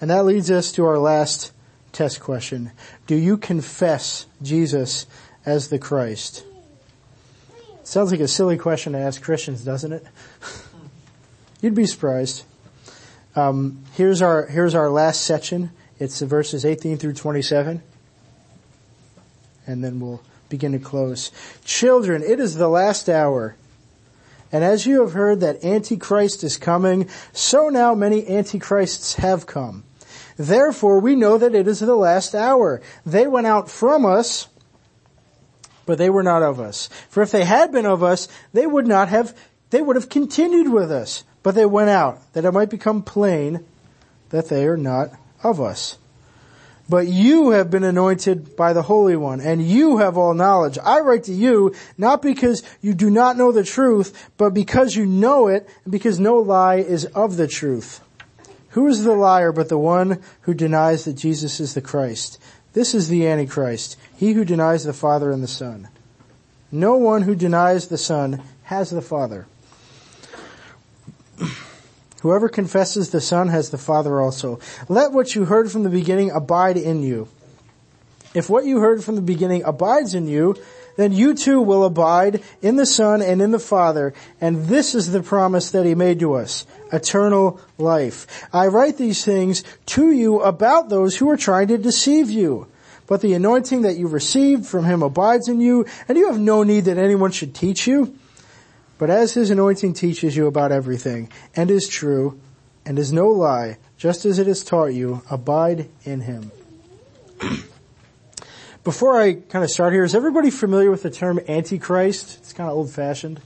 And 0.00 0.10
that 0.10 0.24
leads 0.24 0.50
us 0.50 0.72
to 0.72 0.84
our 0.84 0.98
last 0.98 1.52
test 1.92 2.20
question. 2.20 2.72
Do 3.06 3.14
you 3.14 3.36
confess 3.36 4.26
Jesus 4.42 5.06
as 5.46 5.68
the 5.68 5.78
Christ? 5.78 6.44
Sounds 7.84 8.10
like 8.10 8.20
a 8.20 8.28
silly 8.28 8.58
question 8.58 8.94
to 8.94 8.98
ask 8.98 9.22
Christians, 9.22 9.64
doesn't 9.64 9.92
it? 9.92 10.06
You'd 11.60 11.74
be 11.74 11.86
surprised. 11.86 12.44
Um, 13.36 13.84
here's 13.94 14.22
our 14.22 14.46
here's 14.46 14.74
our 14.74 14.90
last 14.90 15.22
section. 15.22 15.70
It's 16.02 16.20
verses 16.20 16.64
18 16.64 16.96
through 16.96 17.12
27. 17.12 17.80
And 19.68 19.84
then 19.84 20.00
we'll 20.00 20.20
begin 20.48 20.72
to 20.72 20.80
close. 20.80 21.30
Children, 21.64 22.24
it 22.24 22.40
is 22.40 22.56
the 22.56 22.66
last 22.66 23.08
hour. 23.08 23.54
And 24.50 24.64
as 24.64 24.84
you 24.84 25.02
have 25.02 25.12
heard 25.12 25.38
that 25.40 25.64
Antichrist 25.64 26.42
is 26.42 26.56
coming, 26.58 27.08
so 27.32 27.68
now 27.68 27.94
many 27.94 28.26
Antichrists 28.26 29.14
have 29.14 29.46
come. 29.46 29.84
Therefore 30.36 30.98
we 30.98 31.14
know 31.14 31.38
that 31.38 31.54
it 31.54 31.68
is 31.68 31.78
the 31.78 31.94
last 31.94 32.34
hour. 32.34 32.82
They 33.06 33.28
went 33.28 33.46
out 33.46 33.70
from 33.70 34.04
us, 34.04 34.48
but 35.86 35.98
they 35.98 36.10
were 36.10 36.24
not 36.24 36.42
of 36.42 36.58
us. 36.58 36.88
For 37.10 37.22
if 37.22 37.30
they 37.30 37.44
had 37.44 37.70
been 37.70 37.86
of 37.86 38.02
us, 38.02 38.26
they 38.52 38.66
would 38.66 38.88
not 38.88 39.08
have, 39.08 39.38
they 39.70 39.80
would 39.80 39.94
have 39.94 40.08
continued 40.08 40.72
with 40.72 40.90
us. 40.90 41.22
But 41.44 41.54
they 41.54 41.64
went 41.64 41.90
out, 41.90 42.20
that 42.32 42.44
it 42.44 42.50
might 42.50 42.70
become 42.70 43.04
plain 43.04 43.64
that 44.30 44.48
they 44.48 44.66
are 44.66 44.76
not 44.76 45.12
of 45.42 45.60
us. 45.60 45.98
But 46.88 47.06
you 47.06 47.50
have 47.50 47.70
been 47.70 47.84
anointed 47.84 48.56
by 48.56 48.72
the 48.72 48.82
Holy 48.82 49.16
One, 49.16 49.40
and 49.40 49.62
you 49.62 49.98
have 49.98 50.18
all 50.18 50.34
knowledge. 50.34 50.78
I 50.84 51.00
write 51.00 51.24
to 51.24 51.32
you, 51.32 51.74
not 51.96 52.20
because 52.20 52.62
you 52.80 52.92
do 52.92 53.08
not 53.08 53.36
know 53.36 53.52
the 53.52 53.64
truth, 53.64 54.30
but 54.36 54.50
because 54.50 54.96
you 54.96 55.06
know 55.06 55.48
it, 55.48 55.68
and 55.84 55.92
because 55.92 56.18
no 56.18 56.36
lie 56.36 56.76
is 56.76 57.04
of 57.06 57.36
the 57.36 57.46
truth. 57.46 58.00
Who 58.70 58.86
is 58.88 59.04
the 59.04 59.14
liar 59.14 59.52
but 59.52 59.68
the 59.68 59.78
one 59.78 60.20
who 60.42 60.54
denies 60.54 61.04
that 61.04 61.14
Jesus 61.14 61.60
is 61.60 61.74
the 61.74 61.80
Christ? 61.80 62.40
This 62.72 62.94
is 62.94 63.08
the 63.08 63.26
Antichrist, 63.26 63.98
he 64.16 64.32
who 64.32 64.44
denies 64.44 64.84
the 64.84 64.92
Father 64.92 65.30
and 65.30 65.42
the 65.42 65.48
Son. 65.48 65.88
No 66.70 66.96
one 66.96 67.22
who 67.22 67.34
denies 67.34 67.88
the 67.88 67.98
Son 67.98 68.42
has 68.64 68.90
the 68.90 69.02
Father. 69.02 69.46
Whoever 72.22 72.48
confesses 72.48 73.10
the 73.10 73.20
Son 73.20 73.48
has 73.48 73.70
the 73.70 73.78
Father 73.78 74.20
also. 74.20 74.60
Let 74.88 75.10
what 75.10 75.34
you 75.34 75.44
heard 75.44 75.72
from 75.72 75.82
the 75.82 75.90
beginning 75.90 76.30
abide 76.30 76.76
in 76.76 77.02
you. 77.02 77.26
If 78.32 78.48
what 78.48 78.64
you 78.64 78.78
heard 78.78 79.02
from 79.02 79.16
the 79.16 79.22
beginning 79.22 79.64
abides 79.64 80.14
in 80.14 80.28
you, 80.28 80.56
then 80.96 81.10
you 81.10 81.34
too 81.34 81.60
will 81.60 81.84
abide 81.84 82.40
in 82.60 82.76
the 82.76 82.86
Son 82.86 83.22
and 83.22 83.42
in 83.42 83.50
the 83.50 83.58
Father, 83.58 84.14
and 84.40 84.66
this 84.66 84.94
is 84.94 85.10
the 85.10 85.22
promise 85.22 85.72
that 85.72 85.84
He 85.84 85.96
made 85.96 86.20
to 86.20 86.34
us, 86.34 86.64
eternal 86.92 87.60
life. 87.76 88.46
I 88.52 88.68
write 88.68 88.98
these 88.98 89.24
things 89.24 89.64
to 89.86 90.12
you 90.12 90.40
about 90.42 90.90
those 90.90 91.16
who 91.16 91.28
are 91.28 91.36
trying 91.36 91.68
to 91.68 91.78
deceive 91.78 92.30
you. 92.30 92.68
But 93.08 93.20
the 93.20 93.34
anointing 93.34 93.82
that 93.82 93.96
you 93.96 94.06
received 94.06 94.64
from 94.64 94.84
Him 94.84 95.02
abides 95.02 95.48
in 95.48 95.60
you, 95.60 95.86
and 96.06 96.16
you 96.16 96.28
have 96.28 96.38
no 96.38 96.62
need 96.62 96.84
that 96.84 96.98
anyone 96.98 97.32
should 97.32 97.52
teach 97.52 97.88
you. 97.88 98.16
But 99.02 99.10
as 99.10 99.34
his 99.34 99.50
anointing 99.50 99.94
teaches 99.94 100.36
you 100.36 100.46
about 100.46 100.70
everything, 100.70 101.28
and 101.56 101.72
is 101.72 101.88
true, 101.88 102.40
and 102.86 102.96
is 103.00 103.12
no 103.12 103.30
lie, 103.30 103.78
just 103.96 104.24
as 104.24 104.38
it 104.38 104.46
has 104.46 104.62
taught 104.62 104.94
you, 104.94 105.22
abide 105.28 105.88
in 106.04 106.20
him. 106.20 106.52
Before 108.84 109.20
I 109.20 109.32
kind 109.34 109.64
of 109.64 109.72
start 109.72 109.92
here, 109.92 110.04
is 110.04 110.14
everybody 110.14 110.52
familiar 110.52 110.88
with 110.88 111.02
the 111.02 111.10
term 111.10 111.40
antichrist? 111.48 112.38
It's 112.38 112.52
kind 112.52 112.70
of 112.70 112.76
old 112.76 112.92
fashioned. 112.92 113.40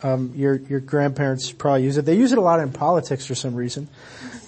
Um, 0.00 0.32
your 0.36 0.54
your 0.54 0.78
grandparents 0.78 1.50
probably 1.50 1.82
use 1.82 1.96
it. 1.96 2.04
They 2.04 2.14
use 2.14 2.30
it 2.30 2.38
a 2.38 2.40
lot 2.40 2.60
in 2.60 2.70
politics 2.70 3.26
for 3.26 3.34
some 3.34 3.56
reason. 3.56 3.88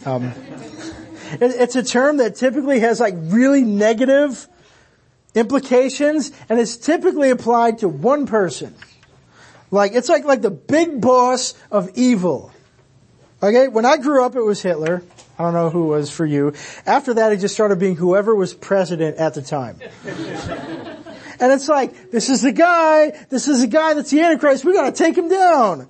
Um, 0.07 0.27
it, 1.33 1.43
it's 1.43 1.75
a 1.75 1.83
term 1.83 2.19
that 2.19 2.37
typically 2.37 2.79
has 2.79 3.01
like 3.01 3.15
really 3.17 3.63
negative 3.63 4.47
implications, 5.35 6.31
and 6.49 6.61
it's 6.61 6.77
typically 6.77 7.31
applied 7.31 7.79
to 7.79 7.89
one 7.89 8.29
person. 8.29 8.77
Like, 9.75 9.93
it's 9.95 10.09
like, 10.09 10.25
like 10.25 10.41
the 10.41 10.53
big 10.53 11.01
boss 11.01 11.55
of 11.69 11.91
evil. 11.95 12.53
Okay, 13.43 13.67
when 13.67 13.85
I 13.85 13.97
grew 13.97 14.25
up 14.25 14.37
it 14.37 14.41
was 14.41 14.63
Hitler. 14.63 15.03
I 15.37 15.43
don't 15.43 15.53
know 15.53 15.69
who 15.69 15.89
was 15.89 16.13
for 16.13 16.25
you. 16.25 16.55
After 16.87 17.15
that 17.15 17.33
it 17.33 17.39
just 17.39 17.55
started 17.55 17.81
being 17.81 17.97
whoever 17.97 18.37
was 18.37 18.55
president 18.55 19.17
at 19.17 19.35
the 19.35 19.43
time. 19.43 19.81
and 20.05 21.53
it's 21.53 21.69
like, 21.69 22.13
this 22.13 22.31
is 22.31 22.43
the 22.43 22.53
guy, 22.53 23.11
this 23.31 23.49
is 23.49 23.63
the 23.63 23.67
guy 23.67 23.95
that's 23.95 24.13
the 24.13 24.21
Antichrist, 24.21 24.65
we 24.65 24.75
gotta 24.75 24.93
take 24.93 25.19
him 25.19 25.29
down. 25.29 25.89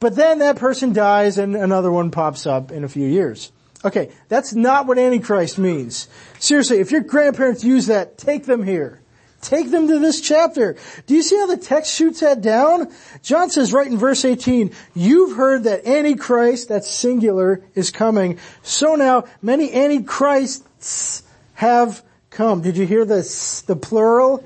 But 0.00 0.16
then 0.16 0.38
that 0.38 0.56
person 0.56 0.94
dies 0.94 1.36
and 1.36 1.54
another 1.54 1.92
one 1.92 2.10
pops 2.10 2.46
up 2.46 2.72
in 2.72 2.82
a 2.82 2.88
few 2.88 3.06
years. 3.06 3.52
Okay, 3.84 4.10
that's 4.28 4.54
not 4.54 4.86
what 4.86 4.98
Antichrist 4.98 5.58
means. 5.58 6.08
Seriously, 6.38 6.78
if 6.78 6.90
your 6.90 7.02
grandparents 7.02 7.62
use 7.62 7.88
that, 7.88 8.16
take 8.16 8.46
them 8.46 8.62
here. 8.62 9.02
Take 9.46 9.70
them 9.70 9.86
to 9.86 10.00
this 10.00 10.20
chapter. 10.20 10.76
Do 11.06 11.14
you 11.14 11.22
see 11.22 11.36
how 11.36 11.46
the 11.46 11.56
text 11.56 11.94
shoots 11.94 12.18
that 12.18 12.40
down? 12.40 12.92
John 13.22 13.48
says 13.48 13.72
right 13.72 13.86
in 13.86 13.96
verse 13.96 14.24
18, 14.24 14.72
you've 14.92 15.36
heard 15.36 15.62
that 15.64 15.86
Antichrist, 15.86 16.68
that's 16.68 16.90
singular, 16.90 17.62
is 17.76 17.92
coming. 17.92 18.40
So 18.62 18.96
now 18.96 19.26
many 19.40 19.72
Antichrists 19.72 21.22
have 21.54 22.02
come. 22.28 22.60
Did 22.60 22.76
you 22.76 22.86
hear 22.86 23.04
the, 23.04 23.22
the 23.68 23.76
plural? 23.76 24.38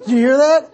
Did 0.00 0.10
you 0.10 0.18
hear 0.18 0.36
that? 0.36 0.70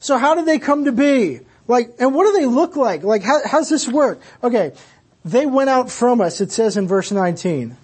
So 0.00 0.18
how 0.18 0.34
did 0.34 0.44
they 0.44 0.58
come 0.58 0.86
to 0.86 0.92
be? 0.92 1.42
Like, 1.68 1.94
and 2.00 2.12
what 2.12 2.26
do 2.26 2.32
they 2.40 2.46
look 2.46 2.74
like? 2.74 3.04
Like, 3.04 3.22
how, 3.22 3.38
how's 3.44 3.70
this 3.70 3.86
work? 3.86 4.20
Okay, 4.42 4.72
they 5.24 5.46
went 5.46 5.70
out 5.70 5.92
from 5.92 6.20
us, 6.20 6.40
it 6.40 6.50
says 6.50 6.76
in 6.76 6.88
verse 6.88 7.12
19. 7.12 7.76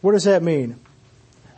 What 0.00 0.12
does 0.12 0.24
that 0.24 0.42
mean? 0.42 0.80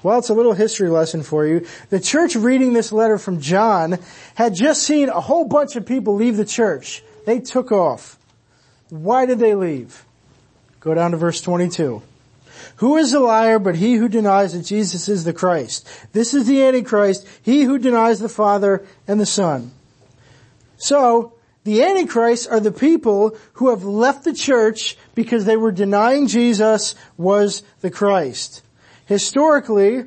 Well, 0.03 0.19
it's 0.19 0.29
a 0.29 0.35
little 0.35 0.53
history 0.53 0.89
lesson 0.89 1.23
for 1.23 1.47
you. 1.47 1.67
The 1.91 2.01
church 2.01 2.37
reading 2.37 2.73
this 2.73 2.93
letter 2.93 3.19
from 3.19 3.41
John 3.41 3.99
had 4.35 4.55
just 4.55 4.83
seen 4.83 5.09
a 5.09 5.21
whole 5.21 5.47
bunch 5.47 5.77
of 5.77 5.87
people 5.87 6.15
leave 6.15 6.37
the 6.37 6.45
church. 6.45 7.03
They 7.25 7.41
took 7.41 7.73
off. 7.73 8.19
Why 8.91 9.27
did 9.27 9.39
they 9.39 9.55
leave? 9.55 10.05
Go 10.81 10.95
down 10.95 11.11
to 11.11 11.17
verse 11.17 11.41
22. 11.41 12.03
Who 12.77 12.97
is 12.97 13.15
a 13.15 13.21
liar 13.21 13.59
but 13.59 13.77
he 13.77 13.95
who 13.95 14.09
denies 14.09 14.53
that 14.53 14.65
Jesus 14.65 15.09
is 15.09 15.25
the 15.25 15.33
Christ? 15.33 15.89
This 16.13 16.35
is 16.35 16.47
the 16.47 16.63
Antichrist, 16.63 17.27
he 17.43 17.63
who 17.63 17.79
denies 17.79 18.19
the 18.21 18.29
Father 18.29 18.85
and 19.09 19.19
the 19.19 19.27
Son. 19.27 19.73
So, 20.77 21.33
the 21.65 21.83
Antichrist 21.83 22.49
are 22.49 22.61
the 22.61 22.71
people 22.71 23.37
who 23.55 23.71
have 23.71 23.83
left 23.83 24.25
the 24.25 24.35
church 24.35 24.97
because 25.15 25.45
they 25.45 25.57
were 25.57 25.73
denying 25.73 26.29
Jesus 26.29 26.95
was 27.17 27.63
the 27.81 27.91
Christ. 27.91 28.63
Historically, 29.07 30.05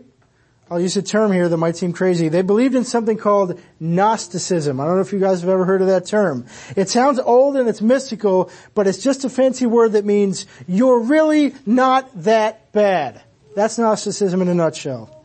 I'll 0.72 0.80
use 0.80 0.96
a 0.98 1.02
term 1.02 1.32
here 1.32 1.50
that 1.50 1.58
might 1.58 1.78
seem 1.78 1.94
crazy. 1.94 2.30
They 2.30 2.44
believed 2.44 2.76
in 2.76 2.84
something 2.84 3.18
called 3.18 3.60
Gnosticism. 3.80 4.80
I 4.80 4.86
don't 4.86 4.96
know 4.96 5.02
if 5.02 5.12
you 5.12 5.20
guys 5.20 5.42
have 5.42 5.50
ever 5.50 5.66
heard 5.66 5.82
of 5.82 5.88
that 5.88 6.06
term. 6.06 6.46
It 6.76 6.90
sounds 6.90 7.18
old 7.18 7.58
and 7.58 7.68
it's 7.68 7.82
mystical, 7.82 8.52
but 8.76 8.86
it's 8.86 9.02
just 9.02 9.26
a 9.26 9.30
fancy 9.30 9.66
word 9.66 9.94
that 9.94 10.06
means 10.06 10.46
you're 10.68 11.00
really 11.00 11.56
not 11.66 12.24
that 12.24 12.72
bad. 12.72 13.22
That's 13.56 13.80
Gnosticism 13.80 14.42
in 14.44 14.48
a 14.48 14.54
nutshell. 14.54 15.16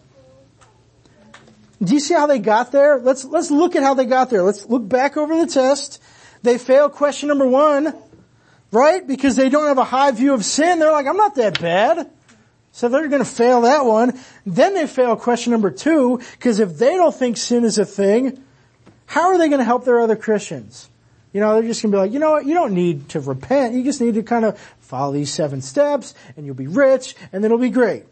Do 1.83 1.93
you 1.93 2.01
see 2.01 2.15
how 2.15 2.27
they 2.27 2.39
got 2.39 2.73
there? 2.73 2.99
Let's, 2.99 3.25
let's 3.27 3.51
look 3.51 3.77
at 3.77 3.83
how 3.83 3.93
they 3.93 4.07
got 4.07 4.31
there. 4.31 4.43
Let's 4.43 4.65
look 4.65 4.89
back 4.89 5.19
over 5.19 5.37
the 5.37 5.47
test. 5.47 6.01
They 6.43 6.57
fail 6.57 6.89
question 6.89 7.29
number 7.29 7.47
one, 7.47 7.95
right? 8.73 9.07
Because 9.07 9.37
they 9.37 9.51
don't 9.51 9.67
have 9.67 9.77
a 9.79 9.85
high 9.85 10.13
view 10.13 10.33
of 10.33 10.43
sin. 10.43 10.79
They're 10.79 10.93
like, 10.93 11.07
I'm 11.07 11.19
not 11.19 11.35
that 11.35 11.61
bad. 11.61 12.11
So 12.75 12.89
they're 12.89 13.07
going 13.07 13.23
to 13.23 13.29
fail 13.29 13.61
that 13.61 13.85
one. 13.85 14.19
Then 14.45 14.75
they 14.75 14.89
fail 14.89 15.15
question 15.15 15.53
number 15.53 15.71
two, 15.71 16.21
because 16.33 16.59
if 16.59 16.77
they 16.77 16.97
don't 16.97 17.15
think 17.15 17.37
sin 17.37 17.65
is 17.65 17.79
a 17.79 17.85
thing, 17.85 18.43
how 19.07 19.29
are 19.29 19.39
they 19.39 19.47
going 19.49 19.61
to 19.61 19.65
help 19.65 19.85
their 19.85 20.01
other 20.01 20.17
Christians? 20.17 20.89
You 21.33 21.39
know, 21.39 21.55
they're 21.55 21.69
just 21.69 21.83
going 21.83 21.93
to 21.93 21.97
be 21.97 22.01
like, 22.01 22.11
you 22.11 22.19
know 22.19 22.33
what, 22.33 22.47
you 22.47 22.53
don't 22.53 22.75
need 22.75 23.11
to 23.11 23.21
repent. 23.21 23.75
You 23.75 23.85
just 23.85 24.01
need 24.01 24.15
to 24.15 24.25
kind 24.25 24.45
of 24.45 24.59
follow 24.81 25.13
these 25.13 25.33
seven 25.33 25.63
steps 25.63 26.17
and 26.37 26.47
you'll 26.47 26.57
be 26.57 26.67
rich 26.67 27.15
and 27.33 27.45
it'll 27.45 27.59
be 27.59 27.71
great. 27.71 28.07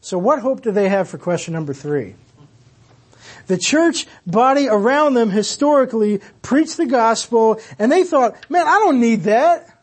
So 0.00 0.16
what 0.16 0.38
hope 0.38 0.60
do 0.60 0.70
they 0.70 0.88
have 0.88 1.08
for 1.08 1.18
question 1.18 1.54
number 1.54 1.74
three? 1.74 2.14
The 3.48 3.58
church 3.58 4.06
body 4.28 4.68
around 4.68 5.14
them 5.14 5.30
historically 5.30 6.20
preached 6.40 6.76
the 6.76 6.86
gospel 6.86 7.60
and 7.80 7.90
they 7.90 8.04
thought, 8.04 8.48
man, 8.48 8.68
I 8.68 8.78
don't 8.78 9.00
need 9.00 9.24
that. 9.24 9.73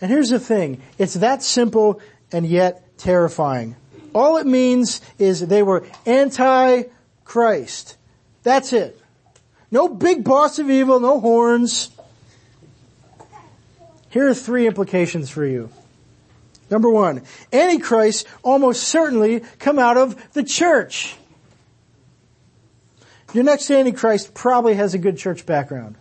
And 0.00 0.10
here's 0.10 0.30
the 0.30 0.40
thing, 0.40 0.82
it's 0.98 1.14
that 1.14 1.42
simple 1.42 2.00
and 2.32 2.46
yet 2.46 2.98
terrifying. 2.98 3.76
All 4.14 4.36
it 4.36 4.46
means 4.46 5.00
is 5.18 5.40
they 5.40 5.62
were 5.62 5.86
anti-Christ. 6.06 7.96
That's 8.42 8.72
it. 8.72 9.00
No 9.70 9.88
big 9.88 10.22
boss 10.24 10.58
of 10.58 10.70
evil, 10.70 11.00
no 11.00 11.20
horns. 11.20 11.90
Here 14.10 14.28
are 14.28 14.34
three 14.34 14.66
implications 14.66 15.30
for 15.30 15.44
you. 15.44 15.70
Number 16.70 16.88
one, 16.88 17.22
Antichrist 17.52 18.26
almost 18.42 18.84
certainly 18.84 19.40
come 19.58 19.78
out 19.78 19.96
of 19.96 20.32
the 20.32 20.44
church. 20.44 21.16
Your 23.32 23.42
next 23.42 23.70
Antichrist 23.70 24.32
probably 24.32 24.74
has 24.74 24.94
a 24.94 24.98
good 24.98 25.18
church 25.18 25.44
background. 25.44 25.96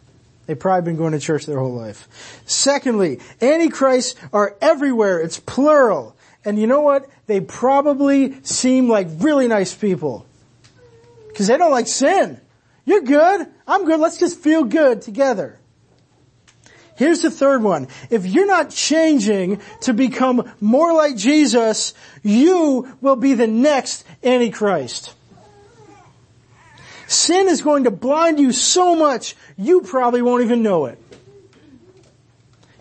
They've 0.46 0.60
probably 0.60 0.92
been 0.92 0.98
going 0.98 1.14
to 1.14 1.20
church 1.20 1.46
their 1.46 1.60
whole 1.60 1.74
life. 1.74 2.08
Secondly, 2.46 3.20
Antichrists 3.42 4.20
are 4.34 4.56
everywhere. 4.62 5.20
It's 5.20 5.40
plural. 5.40 6.16
And 6.44 6.60
you 6.60 6.68
know 6.68 6.82
what? 6.82 7.10
They 7.28 7.40
probably 7.40 8.42
seem 8.44 8.90
like 8.90 9.08
really 9.18 9.48
nice 9.48 9.74
people. 9.74 10.26
Cause 11.36 11.48
they 11.48 11.58
don't 11.58 11.72
like 11.72 11.88
sin. 11.88 12.40
You're 12.86 13.02
good. 13.02 13.48
I'm 13.66 13.86
good. 13.86 14.00
Let's 14.00 14.18
just 14.18 14.40
feel 14.40 14.66
good 14.66 15.02
together. 15.02 15.58
Here's 16.96 17.22
the 17.22 17.32
third 17.32 17.64
one. 17.64 17.88
If 18.12 18.26
you're 18.26 18.46
not 18.46 18.70
changing 18.70 19.62
to 19.82 19.94
become 19.94 20.52
more 20.62 20.94
like 20.94 21.16
Jesus, 21.16 21.94
you 22.22 22.96
will 23.02 23.16
be 23.16 23.34
the 23.34 23.48
next 23.48 24.06
Antichrist. 24.24 25.16
Sin 27.14 27.48
is 27.48 27.62
going 27.62 27.84
to 27.84 27.92
blind 27.92 28.40
you 28.40 28.52
so 28.52 28.96
much, 28.96 29.36
you 29.56 29.82
probably 29.82 30.24
won't 30.24 30.44
even 30.44 30.64
know 30.64 30.88
it. 30.88 30.98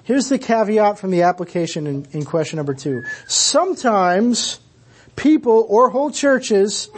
Here's 0.04 0.30
the 0.30 0.38
caveat 0.38 0.98
from 0.98 1.10
the 1.10 1.22
application 1.22 1.86
in, 1.86 2.06
in 2.12 2.24
question 2.24 2.56
number 2.56 2.72
two. 2.72 3.02
Sometimes 3.28 4.58
people 5.16 5.66
or 5.68 5.90
whole 5.90 6.10
churches 6.10 6.88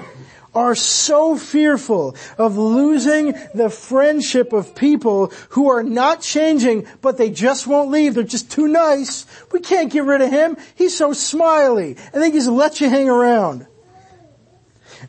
are 0.55 0.77
so 0.77 1.37
fearful 1.37 2.17
of 2.39 2.57
losing 2.57 3.35
the 3.53 3.69
friendship 3.69 4.53
of 4.53 4.77
people 4.77 5.33
who 5.51 5.69
are 5.69 5.83
not 5.83 6.21
changing, 6.21 6.87
but 7.03 7.19
they 7.19 7.31
just 7.31 7.67
won't 7.67 7.91
leave. 7.91 8.15
They're 8.15 8.23
just 8.23 8.53
too 8.53 8.69
nice. 8.69 9.27
We 9.51 9.59
can't 9.59 9.93
get 9.93 10.05
rid 10.05 10.21
of 10.21 10.31
him. 10.31 10.57
He's 10.77 10.97
so 10.97 11.13
smiley. 11.13 11.97
I 12.15 12.19
think 12.19 12.35
he's 12.35 12.47
let 12.47 12.81
you 12.81 12.89
hang 12.89 13.09
around. 13.09 13.67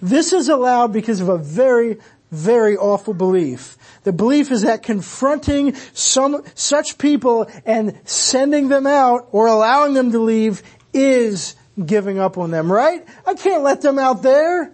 This 0.01 0.33
is 0.33 0.49
allowed 0.49 0.91
because 0.91 1.21
of 1.21 1.29
a 1.29 1.37
very, 1.37 1.97
very 2.31 2.75
awful 2.77 3.13
belief. 3.13 3.77
The 4.03 4.13
belief 4.13 4.51
is 4.51 4.63
that 4.63 4.83
confronting 4.83 5.75
some, 5.93 6.43
such 6.53 6.97
people 6.97 7.49
and 7.65 7.97
sending 8.05 8.69
them 8.69 8.87
out 8.87 9.29
or 9.31 9.47
allowing 9.47 9.93
them 9.93 10.11
to 10.11 10.19
leave 10.19 10.61
is 10.93 11.55
giving 11.83 12.19
up 12.19 12.37
on 12.37 12.51
them, 12.51 12.71
right? 12.71 13.05
I 13.25 13.33
can't 13.33 13.63
let 13.63 13.81
them 13.81 13.99
out 13.99 14.21
there. 14.23 14.73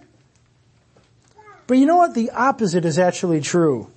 But 1.66 1.78
you 1.78 1.86
know 1.86 1.96
what? 1.96 2.14
The 2.14 2.30
opposite 2.30 2.84
is 2.84 2.98
actually 2.98 3.40
true. 3.40 3.88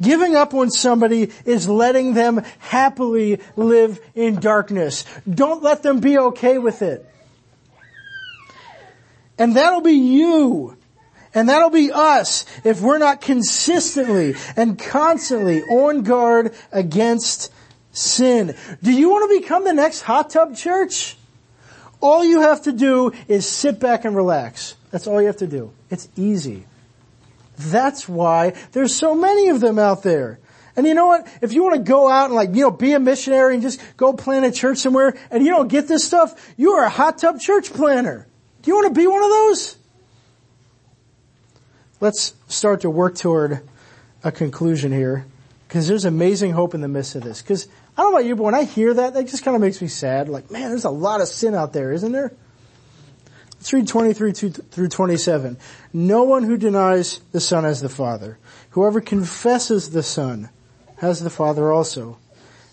Giving 0.00 0.36
up 0.36 0.54
on 0.54 0.70
somebody 0.70 1.30
is 1.44 1.68
letting 1.68 2.14
them 2.14 2.42
happily 2.58 3.40
live 3.56 4.00
in 4.14 4.36
darkness. 4.40 5.04
Don't 5.28 5.62
let 5.62 5.82
them 5.82 6.00
be 6.00 6.18
okay 6.18 6.58
with 6.58 6.82
it. 6.82 7.04
And 9.38 9.56
that'll 9.56 9.80
be 9.80 9.92
you. 9.92 10.77
And 11.34 11.48
that'll 11.48 11.70
be 11.70 11.92
us 11.92 12.46
if 12.64 12.80
we're 12.80 12.98
not 12.98 13.20
consistently 13.20 14.34
and 14.56 14.78
constantly 14.78 15.62
on 15.62 16.02
guard 16.02 16.54
against 16.72 17.52
sin. 17.92 18.54
Do 18.82 18.92
you 18.92 19.10
want 19.10 19.30
to 19.30 19.40
become 19.40 19.64
the 19.64 19.72
next 19.72 20.02
hot 20.02 20.30
tub 20.30 20.56
church? 20.56 21.16
All 22.00 22.24
you 22.24 22.42
have 22.42 22.62
to 22.62 22.72
do 22.72 23.12
is 23.26 23.46
sit 23.46 23.80
back 23.80 24.04
and 24.04 24.14
relax. 24.14 24.76
That's 24.90 25.06
all 25.06 25.20
you 25.20 25.26
have 25.26 25.38
to 25.38 25.46
do. 25.46 25.72
It's 25.90 26.08
easy. 26.16 26.64
That's 27.58 28.08
why 28.08 28.54
there's 28.72 28.94
so 28.94 29.14
many 29.14 29.48
of 29.48 29.60
them 29.60 29.78
out 29.78 30.02
there. 30.02 30.38
And 30.76 30.86
you 30.86 30.94
know 30.94 31.08
what? 31.08 31.26
If 31.42 31.52
you 31.52 31.64
want 31.64 31.74
to 31.74 31.82
go 31.82 32.08
out 32.08 32.26
and 32.26 32.34
like, 32.34 32.54
you 32.54 32.62
know, 32.62 32.70
be 32.70 32.92
a 32.92 33.00
missionary 33.00 33.54
and 33.54 33.62
just 33.62 33.80
go 33.96 34.12
plant 34.12 34.44
a 34.44 34.52
church 34.52 34.78
somewhere 34.78 35.18
and 35.28 35.44
you 35.44 35.50
don't 35.50 35.66
get 35.66 35.88
this 35.88 36.04
stuff, 36.04 36.54
you 36.56 36.74
are 36.74 36.84
a 36.84 36.88
hot 36.88 37.18
tub 37.18 37.40
church 37.40 37.72
planter. 37.72 38.28
Do 38.62 38.70
you 38.70 38.76
want 38.76 38.94
to 38.94 39.00
be 39.00 39.08
one 39.08 39.22
of 39.22 39.28
those? 39.28 39.77
Let's 42.00 42.34
start 42.46 42.82
to 42.82 42.90
work 42.90 43.16
toward 43.16 43.60
a 44.22 44.30
conclusion 44.30 44.92
here 44.92 45.26
because 45.66 45.88
there's 45.88 46.04
amazing 46.04 46.52
hope 46.52 46.74
in 46.74 46.80
the 46.80 46.88
midst 46.88 47.14
of 47.14 47.22
this. 47.22 47.42
Because 47.42 47.66
I 47.96 48.02
don't 48.02 48.12
know 48.12 48.18
about 48.18 48.26
you, 48.26 48.36
but 48.36 48.44
when 48.44 48.54
I 48.54 48.64
hear 48.64 48.94
that, 48.94 49.14
that 49.14 49.26
just 49.26 49.44
kind 49.44 49.54
of 49.54 49.60
makes 49.60 49.82
me 49.82 49.88
sad. 49.88 50.28
Like, 50.28 50.50
man, 50.50 50.70
there's 50.70 50.84
a 50.84 50.90
lot 50.90 51.20
of 51.20 51.28
sin 51.28 51.54
out 51.54 51.72
there, 51.72 51.92
isn't 51.92 52.12
there? 52.12 52.32
Let's 53.54 53.72
read 53.72 53.88
23 53.88 54.32
through 54.32 54.88
27. 54.88 55.56
No 55.92 56.22
one 56.22 56.44
who 56.44 56.56
denies 56.56 57.20
the 57.32 57.40
Son 57.40 57.64
has 57.64 57.80
the 57.80 57.88
Father. 57.88 58.38
Whoever 58.70 59.00
confesses 59.00 59.90
the 59.90 60.04
Son 60.04 60.48
has 60.98 61.20
the 61.20 61.30
Father 61.30 61.72
also. 61.72 62.18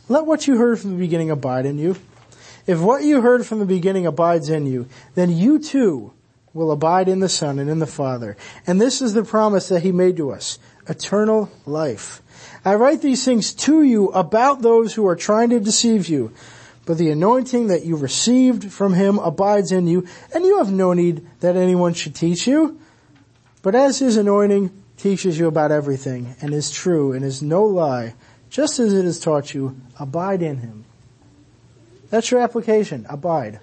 Let 0.08 0.28
what 0.28 0.46
you 0.46 0.58
heard 0.58 0.80
from 0.80 0.92
the 0.92 1.00
beginning 1.00 1.32
abide 1.32 1.66
in 1.66 1.80
you. 1.80 1.98
If 2.68 2.80
what 2.80 3.04
you 3.04 3.22
heard 3.22 3.46
from 3.46 3.58
the 3.58 3.66
beginning 3.66 4.06
abides 4.06 4.50
in 4.50 4.68
you, 4.68 4.88
then 5.16 5.36
you 5.36 5.58
too 5.58 6.14
will 6.56 6.72
abide 6.72 7.08
in 7.08 7.20
the 7.20 7.30
Son 7.30 7.60
and 7.60 7.70
in 7.70 7.78
the 7.78 7.86
Father. 7.86 8.36
And 8.65 8.82
this 8.82 9.02
is 9.02 9.13
the 9.13 9.24
promise 9.24 9.70
that 9.70 9.84
He 9.84 9.91
made 9.91 10.18
to 10.18 10.32
us, 10.32 10.58
eternal 10.88 11.52
life. 11.68 12.24
I 12.63 12.74
write 12.76 13.02
these 13.02 13.24
things 13.24 13.54
to 13.54 13.84
you 13.84 14.08
about 14.08 14.63
those 14.63 14.96
who 14.96 15.06
are 15.06 15.15
trying 15.15 15.52
to 15.52 15.60
deceive 15.60 16.08
you. 16.08 16.32
But 16.86 16.98
the 16.98 17.12
anointing 17.12 17.68
that 17.68 17.86
you 17.86 17.96
received 17.96 18.72
from 18.72 18.94
him 18.94 19.18
abides 19.18 19.72
in 19.72 19.88
you, 19.88 20.08
and 20.34 20.46
you 20.46 20.60
have 20.60 20.72
no 20.72 20.94
need 20.94 21.28
that 21.39 21.56
anyone 21.56 21.94
should 21.94 22.15
teach 22.15 22.48
you. 22.48 22.80
But 23.62 23.76
as 23.76 24.00
his 24.00 24.18
anointing 24.18 24.72
teaches 24.98 25.38
you 25.38 25.48
about 25.48 25.72
everything, 25.72 26.36
and 26.41 26.54
is 26.54 26.70
true, 26.70 27.12
and 27.12 27.26
is 27.26 27.41
no 27.41 27.65
lie, 27.65 28.13
just 28.52 28.78
as 28.80 28.94
it 28.94 29.04
has 29.04 29.20
taught 29.20 29.54
you, 29.54 29.76
abide 30.00 30.44
in 30.44 30.58
him. 30.58 30.86
That's 32.12 32.30
your 32.30 32.41
application. 32.41 33.08
Abide. 33.10 33.60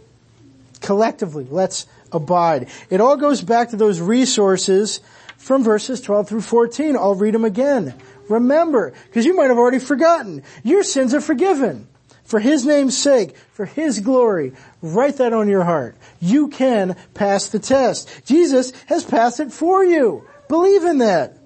Collectively, 0.81 1.46
let's 1.48 1.87
abide. 2.12 2.68
It 2.90 3.01
all 3.01 3.16
goes 3.16 3.40
back 3.42 3.70
to 3.70 3.77
those 3.77 4.01
resources 4.01 5.01
from 5.37 5.64
verses 5.64 6.01
12 6.01 6.29
through 6.29 6.40
14. 6.42 6.96
I'll 6.96 7.14
read 7.14 7.35
them 7.35 7.44
again. 7.44 7.94
Remember, 8.29 8.92
because 9.07 9.27
you 9.27 9.37
might 9.37 9.48
have 9.48 9.59
already 9.59 9.79
forgotten. 9.79 10.42
Your 10.62 10.83
sins 10.83 11.14
are 11.14 11.20
forgiven 11.20 11.88
for 12.25 12.40
His 12.40 12.64
name's 12.64 12.96
sake, 12.96 13.37
for 13.53 13.66
His 13.66 14.01
glory. 14.01 14.53
Write 14.81 15.16
that 15.16 15.33
on 15.33 15.48
your 15.48 15.64
heart. 15.64 15.96
You 16.20 16.48
can 16.48 16.96
pass 17.14 17.48
the 17.48 17.59
test. 17.59 18.25
Jesus 18.25 18.72
has 18.87 19.05
passed 19.05 19.40
it 19.40 19.53
for 19.53 19.85
you. 19.85 20.27
Believe 20.48 20.85
in 20.85 20.98
that. 20.98 21.37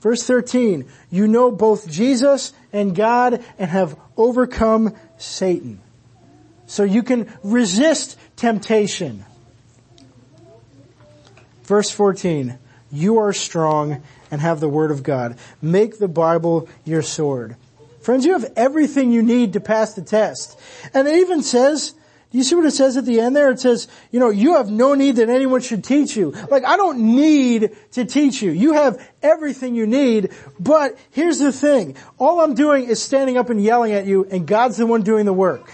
Verse 0.00 0.24
13, 0.24 0.88
you 1.10 1.28
know 1.28 1.52
both 1.52 1.88
Jesus 1.88 2.52
and 2.72 2.94
God 2.94 3.44
and 3.56 3.70
have 3.70 3.96
overcome 4.16 4.96
Satan. 5.16 5.80
So 6.66 6.82
you 6.82 7.02
can 7.02 7.32
resist 7.44 8.18
temptation. 8.34 9.24
Verse 11.64 11.90
14, 11.90 12.58
you 12.90 13.18
are 13.18 13.32
strong 13.32 14.02
and 14.30 14.40
have 14.40 14.60
the 14.60 14.68
word 14.68 14.90
of 14.90 15.02
God. 15.02 15.38
Make 15.60 15.98
the 15.98 16.08
Bible 16.08 16.68
your 16.84 17.02
sword. 17.02 17.56
Friends, 18.00 18.24
you 18.24 18.32
have 18.32 18.52
everything 18.56 19.12
you 19.12 19.22
need 19.22 19.52
to 19.52 19.60
pass 19.60 19.94
the 19.94 20.02
test. 20.02 20.58
And 20.92 21.06
it 21.06 21.16
even 21.16 21.42
says, 21.42 21.94
do 22.32 22.38
you 22.38 22.44
see 22.44 22.54
what 22.54 22.64
it 22.64 22.72
says 22.72 22.96
at 22.96 23.04
the 23.04 23.20
end 23.20 23.36
there? 23.36 23.50
It 23.50 23.60
says, 23.60 23.88
you 24.10 24.18
know, 24.18 24.30
you 24.30 24.56
have 24.56 24.70
no 24.70 24.94
need 24.94 25.16
that 25.16 25.28
anyone 25.28 25.60
should 25.60 25.84
teach 25.84 26.16
you. 26.16 26.30
Like, 26.50 26.64
I 26.64 26.78
don't 26.78 27.14
need 27.14 27.76
to 27.92 28.06
teach 28.06 28.40
you. 28.40 28.50
You 28.50 28.72
have 28.72 29.06
everything 29.22 29.74
you 29.74 29.86
need, 29.86 30.30
but 30.58 30.98
here's 31.10 31.38
the 31.38 31.52
thing. 31.52 31.94
All 32.18 32.40
I'm 32.40 32.54
doing 32.54 32.88
is 32.88 33.02
standing 33.02 33.36
up 33.36 33.50
and 33.50 33.62
yelling 33.62 33.92
at 33.92 34.06
you, 34.06 34.24
and 34.24 34.46
God's 34.46 34.78
the 34.78 34.86
one 34.86 35.02
doing 35.02 35.26
the 35.26 35.32
work. 35.32 35.70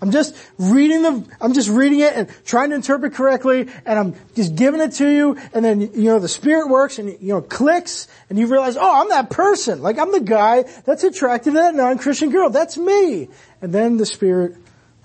I'm 0.00 0.10
just 0.10 0.36
reading 0.58 1.02
the, 1.02 1.24
I'm 1.40 1.54
just 1.54 1.70
reading 1.70 2.00
it 2.00 2.12
and 2.14 2.28
trying 2.44 2.70
to 2.70 2.76
interpret 2.76 3.14
correctly 3.14 3.68
and 3.86 3.98
I'm 3.98 4.14
just 4.34 4.54
giving 4.54 4.80
it 4.80 4.92
to 4.92 5.08
you 5.08 5.38
and 5.54 5.64
then, 5.64 5.80
you 5.80 6.04
know, 6.04 6.18
the 6.18 6.28
spirit 6.28 6.68
works 6.68 6.98
and, 6.98 7.10
you 7.20 7.28
know, 7.28 7.40
clicks 7.40 8.06
and 8.28 8.38
you 8.38 8.46
realize, 8.46 8.76
oh, 8.76 9.00
I'm 9.02 9.08
that 9.08 9.30
person. 9.30 9.80
Like 9.80 9.98
I'm 9.98 10.12
the 10.12 10.20
guy 10.20 10.64
that's 10.84 11.02
attracted 11.02 11.54
to 11.54 11.60
that 11.60 11.74
non-Christian 11.74 12.30
girl. 12.30 12.50
That's 12.50 12.76
me. 12.76 13.28
And 13.62 13.72
then 13.72 13.96
the 13.96 14.06
spirit 14.06 14.56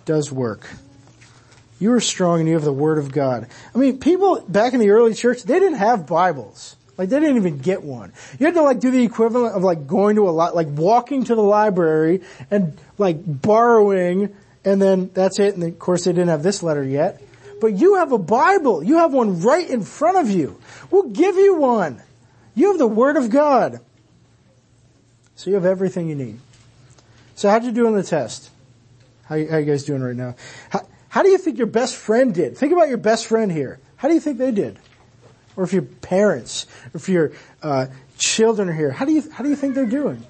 does 0.04 0.32
work. 0.32 0.70
You 1.80 1.94
are 1.94 2.02
strong 2.02 2.40
and 2.40 2.48
you 2.48 2.56
have 2.56 2.64
the 2.64 2.74
word 2.74 2.98
of 2.98 3.12
God. 3.12 3.48
I 3.74 3.78
mean, 3.78 3.98
people 4.00 4.42
back 4.42 4.74
in 4.74 4.80
the 4.80 4.90
early 4.90 5.14
church, 5.14 5.44
they 5.44 5.58
didn't 5.58 5.80
have 5.80 6.06
Bibles. 6.06 6.76
Like 6.98 7.10
they 7.10 7.20
didn't 7.20 7.38
even 7.38 7.58
get 7.58 7.82
one. 7.82 8.12
You 8.40 8.46
had 8.46 8.56
to 8.56 8.62
like 8.62 8.80
do 8.80 8.92
the 8.92 9.04
equivalent 9.04 9.56
of 9.56 9.64
like 9.64 9.88
going 9.88 10.18
to 10.18 10.30
a 10.30 10.32
lot, 10.32 10.56
like 10.56 10.68
walking 10.70 11.24
to 11.24 11.34
the 11.34 11.42
library 11.42 12.22
and 12.52 12.78
like 13.00 13.18
borrowing 13.26 14.36
and 14.64 14.82
then 14.82 15.12
that's 15.14 15.40
it. 15.40 15.56
And 15.56 15.64
of 15.64 15.80
course 15.80 16.06
they 16.06 16.12
didn't 16.12 16.30
have 16.30 16.44
this 16.44 16.64
letter 16.64 16.84
yet. 16.84 17.22
But 17.60 17.74
you 17.74 17.96
have 17.96 18.12
a 18.12 18.18
Bible. 18.18 18.84
You 18.84 18.98
have 18.98 19.14
one 19.14 19.42
right 19.42 19.70
in 19.70 19.84
front 19.84 20.18
of 20.18 20.30
you. 20.30 20.60
We'll 20.90 21.10
give 21.10 21.36
you 21.36 21.56
one. 21.56 22.02
You 22.56 22.70
have 22.70 22.80
the 22.80 22.88
Word 22.88 23.18
of 23.18 23.30
God. 23.30 23.80
So 25.36 25.50
you 25.50 25.56
have 25.56 25.66
everything 25.66 26.10
you 26.10 26.16
need. 26.16 26.40
So 27.36 27.50
how'd 27.50 27.64
you 27.64 27.72
do 27.72 27.88
on 27.88 27.94
the 27.94 28.04
test? 28.04 28.50
How, 29.26 29.36
how 29.36 29.58
you 29.58 29.66
guys 29.66 29.84
doing 29.84 30.02
right 30.02 30.16
now? 30.16 30.36
How, 30.70 30.88
how 31.10 31.24
do 31.24 31.30
you 31.30 31.38
think 31.38 31.58
your 31.58 31.68
best 31.68 31.96
friend 31.96 32.34
did? 32.34 32.58
Think 32.58 32.74
about 32.74 32.90
your 32.90 32.98
best 32.98 33.28
friend 33.28 33.52
here. 33.52 33.80
How 33.96 34.08
do 34.08 34.14
you 34.14 34.20
think 34.20 34.38
they 34.38 34.52
did? 34.52 34.80
Or 35.56 35.64
if 35.64 35.74
your 35.74 35.84
parents, 35.84 36.66
if 36.94 37.10
your 37.10 37.34
uh, 37.62 37.88
children 38.18 38.70
are 38.70 38.74
here, 38.74 38.92
how 38.92 39.06
do 39.06 39.12
you 39.12 39.30
how 39.32 39.44
do 39.44 39.50
you 39.50 39.56
think 39.56 39.76
they're 39.76 39.86
doing? 39.86 40.24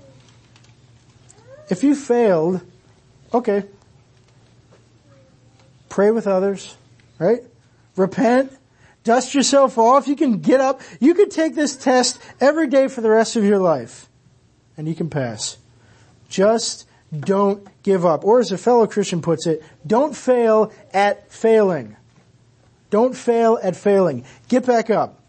If 1.70 1.84
you 1.84 1.96
failed, 1.96 2.62
okay, 3.34 3.66
pray 5.92 6.10
with 6.10 6.26
others, 6.26 6.76
right? 7.20 7.44
Repent, 7.96 8.52
dust 9.04 9.36
yourself 9.36 9.78
off. 9.78 10.08
You 10.08 10.16
can 10.16 10.40
get 10.40 10.60
up. 10.60 10.82
You 11.00 11.14
can 11.14 11.30
take 11.30 11.54
this 11.54 11.76
test 11.76 12.20
every 12.40 12.68
day 12.68 12.88
for 12.88 13.02
the 13.02 13.10
rest 13.12 13.36
of 13.36 13.44
your 13.44 13.60
life, 13.60 14.10
and 14.78 14.88
you 14.88 14.96
can 14.96 15.10
pass. 15.10 15.58
Just 16.30 16.88
don't 17.16 17.68
give 17.84 18.06
up. 18.06 18.24
Or 18.24 18.40
as 18.40 18.52
a 18.52 18.58
fellow 18.58 18.88
Christian 18.88 19.22
puts 19.22 19.46
it, 19.46 19.64
don't 19.86 20.16
fail 20.16 20.74
at 20.94 21.32
failing. 21.32 21.98
Don't 22.90 23.16
fail 23.16 23.60
at 23.62 23.76
failing. 23.76 24.26
Get 24.48 24.66
back 24.66 24.90
up. 24.90 25.20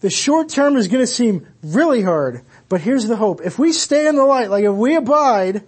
The 0.00 0.10
short 0.10 0.50
term 0.50 0.76
is 0.76 0.88
going 0.88 1.02
to 1.02 1.06
seem 1.06 1.46
really 1.62 2.02
hard, 2.02 2.42
but 2.68 2.82
here's 2.82 3.06
the 3.08 3.16
hope. 3.16 3.40
If 3.42 3.58
we 3.58 3.72
stay 3.72 4.06
in 4.06 4.16
the 4.16 4.24
light, 4.24 4.50
like 4.50 4.64
if 4.64 4.74
we 4.74 4.94
abide, 4.94 5.64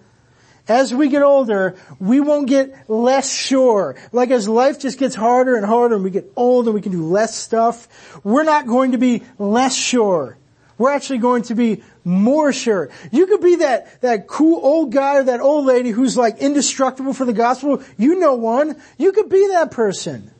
as 0.69 0.93
we 0.93 1.09
get 1.09 1.23
older, 1.23 1.77
we 2.01 2.21
won't 2.21 2.49
get 2.49 2.89
less 2.89 3.33
sure. 3.33 3.97
Like 4.12 4.31
as 4.31 4.49
life 4.49 4.81
just 4.81 4.99
gets 4.99 5.14
harder 5.14 5.57
and 5.57 5.64
harder 5.64 5.95
and 5.95 6.05
we 6.05 6.11
get 6.11 6.33
old 6.37 6.67
and 6.67 6.75
we 6.75 6.81
can 6.81 6.93
do 6.93 7.05
less 7.05 7.37
stuff, 7.37 7.89
we're 8.25 8.45
not 8.45 8.67
going 8.67 8.93
to 8.93 8.99
be 8.99 9.23
less 9.39 9.77
sure. 9.77 10.37
We're 10.79 10.93
actually 10.93 11.19
going 11.19 11.45
to 11.45 11.55
be 11.55 11.83
more 12.05 12.53
sure. 12.53 12.91
You 13.11 13.27
could 13.27 13.41
be 13.41 13.57
that, 13.57 14.01
that 14.03 14.27
cool 14.27 14.61
old 14.62 14.93
guy 14.93 15.17
or 15.17 15.25
that 15.25 15.41
old 15.41 15.64
lady 15.64 15.91
who's 15.91 16.17
like 16.17 16.39
indestructible 16.39 17.14
for 17.14 17.25
the 17.25 17.33
gospel. 17.33 17.83
You 17.97 18.19
know 18.19 18.35
one. 18.35 18.81
You 18.99 19.12
could 19.12 19.31
be 19.31 19.47
that 19.49 19.71
person. 19.71 20.31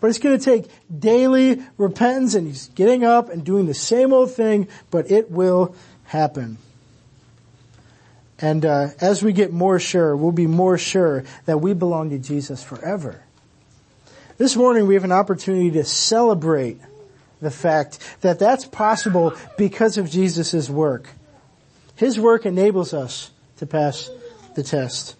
But 0.00 0.10
it's 0.10 0.18
going 0.18 0.38
to 0.38 0.44
take 0.44 0.70
daily 0.96 1.60
repentance 1.76 2.34
and 2.34 2.46
he's 2.46 2.68
getting 2.68 3.02
up 3.02 3.30
and 3.30 3.44
doing 3.44 3.66
the 3.66 3.74
same 3.74 4.12
old 4.12 4.30
thing, 4.30 4.68
but 4.90 5.10
it 5.10 5.30
will 5.30 5.74
happen. 6.04 6.58
And 8.40 8.64
uh, 8.64 8.88
as 9.00 9.22
we 9.22 9.32
get 9.32 9.52
more 9.52 9.80
sure, 9.80 10.16
we'll 10.16 10.32
be 10.32 10.46
more 10.46 10.78
sure 10.78 11.24
that 11.46 11.58
we 11.58 11.74
belong 11.74 12.10
to 12.10 12.18
Jesus 12.18 12.62
forever. 12.62 13.22
This 14.36 14.54
morning 14.54 14.86
we 14.86 14.94
have 14.94 15.04
an 15.04 15.12
opportunity 15.12 15.72
to 15.72 15.84
celebrate 15.84 16.78
the 17.40 17.50
fact 17.50 17.98
that 18.20 18.38
that's 18.38 18.64
possible 18.64 19.34
because 19.56 19.98
of 19.98 20.08
Jesus' 20.08 20.70
work. 20.70 21.08
His 21.96 22.18
work 22.20 22.46
enables 22.46 22.94
us 22.94 23.32
to 23.56 23.66
pass 23.66 24.10
the 24.54 24.62
test. 24.62 25.16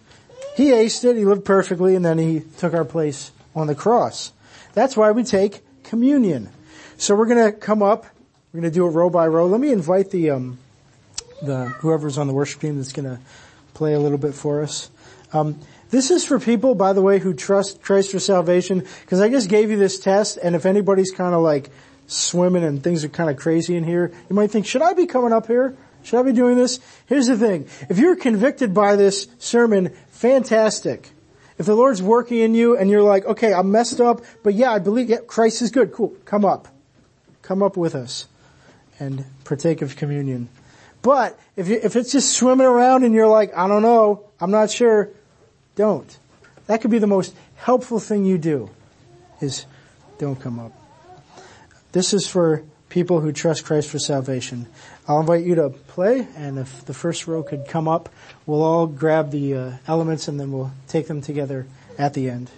He 0.55 0.67
aced 0.67 1.03
it, 1.03 1.17
he 1.17 1.25
lived 1.25 1.43
perfectly, 1.43 1.95
and 1.95 2.05
then 2.05 2.17
he 2.17 2.41
took 2.57 2.73
our 2.73 2.85
place 2.85 3.31
on 3.55 3.67
the 3.67 3.75
cross. 3.75 4.31
That's 4.73 4.95
why 4.95 5.11
we 5.11 5.23
take 5.23 5.61
communion. 5.83 6.49
So 6.97 7.15
we're 7.15 7.27
gonna 7.27 7.51
come 7.51 7.81
up, 7.81 8.05
we're 8.51 8.61
gonna 8.61 8.71
do 8.71 8.87
it 8.87 8.91
row 8.91 9.09
by 9.09 9.27
row. 9.27 9.47
Let 9.47 9.59
me 9.59 9.71
invite 9.71 10.11
the, 10.11 10.31
um, 10.31 10.59
the, 11.41 11.65
whoever's 11.79 12.17
on 12.17 12.27
the 12.27 12.33
worship 12.33 12.61
team 12.61 12.77
that's 12.77 12.93
gonna 12.93 13.19
play 13.73 13.93
a 13.93 13.99
little 13.99 14.17
bit 14.17 14.33
for 14.33 14.61
us. 14.61 14.89
Um, 15.33 15.59
this 15.89 16.11
is 16.11 16.25
for 16.25 16.39
people, 16.39 16.75
by 16.75 16.93
the 16.93 17.01
way, 17.01 17.19
who 17.19 17.33
trust 17.33 17.81
Christ 17.81 18.11
for 18.11 18.19
salvation, 18.19 18.85
because 19.01 19.21
I 19.21 19.29
just 19.29 19.49
gave 19.49 19.71
you 19.71 19.77
this 19.77 19.99
test, 19.99 20.37
and 20.41 20.55
if 20.55 20.65
anybody's 20.65 21.11
kind 21.11 21.33
of 21.33 21.41
like 21.41 21.69
swimming 22.07 22.63
and 22.63 22.83
things 22.83 23.03
are 23.03 23.09
kind 23.09 23.29
of 23.29 23.37
crazy 23.37 23.75
in 23.75 23.83
here, 23.83 24.11
you 24.29 24.35
might 24.35 24.51
think, 24.51 24.65
should 24.65 24.81
I 24.81 24.93
be 24.93 25.05
coming 25.05 25.33
up 25.33 25.47
here? 25.47 25.75
Should 26.03 26.19
I 26.19 26.23
be 26.23 26.31
doing 26.31 26.57
this? 26.57 26.79
Here's 27.07 27.27
the 27.27 27.37
thing. 27.37 27.67
If 27.89 27.97
you're 27.97 28.15
convicted 28.15 28.73
by 28.73 28.95
this 28.95 29.27
sermon, 29.37 29.95
fantastic. 30.11 31.09
If 31.57 31.65
the 31.65 31.75
Lord's 31.75 32.01
working 32.01 32.39
in 32.39 32.55
you 32.55 32.77
and 32.77 32.89
you're 32.89 33.03
like, 33.03 33.25
okay, 33.25 33.53
I'm 33.53 33.71
messed 33.71 33.99
up, 33.99 34.21
but 34.43 34.53
yeah, 34.53 34.71
I 34.71 34.79
believe 34.79 35.09
yeah, 35.09 35.17
Christ 35.17 35.61
is 35.61 35.71
good. 35.71 35.91
Cool. 35.91 36.15
Come 36.23 36.45
up. 36.45 36.69
Come 37.41 37.61
up 37.61 37.75
with 37.75 37.95
us 37.95 38.27
and 38.99 39.25
partake 39.43 39.81
of 39.81 39.95
communion. 39.95 40.49
But 41.01 41.39
if 41.55 41.67
you, 41.67 41.79
if 41.81 41.95
it's 41.95 42.11
just 42.11 42.31
swimming 42.33 42.67
around 42.67 43.03
and 43.03 43.13
you're 43.13 43.27
like, 43.27 43.55
I 43.55 43.67
don't 43.67 43.81
know, 43.81 44.25
I'm 44.39 44.51
not 44.51 44.69
sure, 44.69 45.09
don't. 45.75 46.17
That 46.67 46.81
could 46.81 46.91
be 46.91 46.99
the 46.99 47.07
most 47.07 47.35
helpful 47.55 47.99
thing 47.99 48.25
you 48.25 48.37
do 48.37 48.69
is 49.41 49.65
don't 50.17 50.39
come 50.39 50.59
up. 50.59 50.73
This 51.91 52.13
is 52.13 52.27
for 52.27 52.63
people 52.89 53.21
who 53.21 53.31
trust 53.31 53.65
Christ 53.65 53.89
for 53.89 53.99
salvation. 53.99 54.67
I'll 55.07 55.21
invite 55.21 55.45
you 55.45 55.55
to 55.55 55.69
play, 55.69 56.27
and 56.35 56.59
if 56.59 56.85
the 56.85 56.93
first 56.93 57.27
row 57.27 57.43
could 57.43 57.67
come 57.67 57.87
up, 57.87 58.09
we'll 58.45 58.61
all 58.61 58.87
grab 58.87 59.31
the 59.31 59.55
uh, 59.55 59.71
elements 59.87 60.27
and 60.27 60.39
then 60.39 60.51
we'll 60.51 60.71
take 60.87 61.07
them 61.07 61.21
together 61.21 61.65
at 61.97 62.13
the 62.13 62.29
end. 62.29 62.51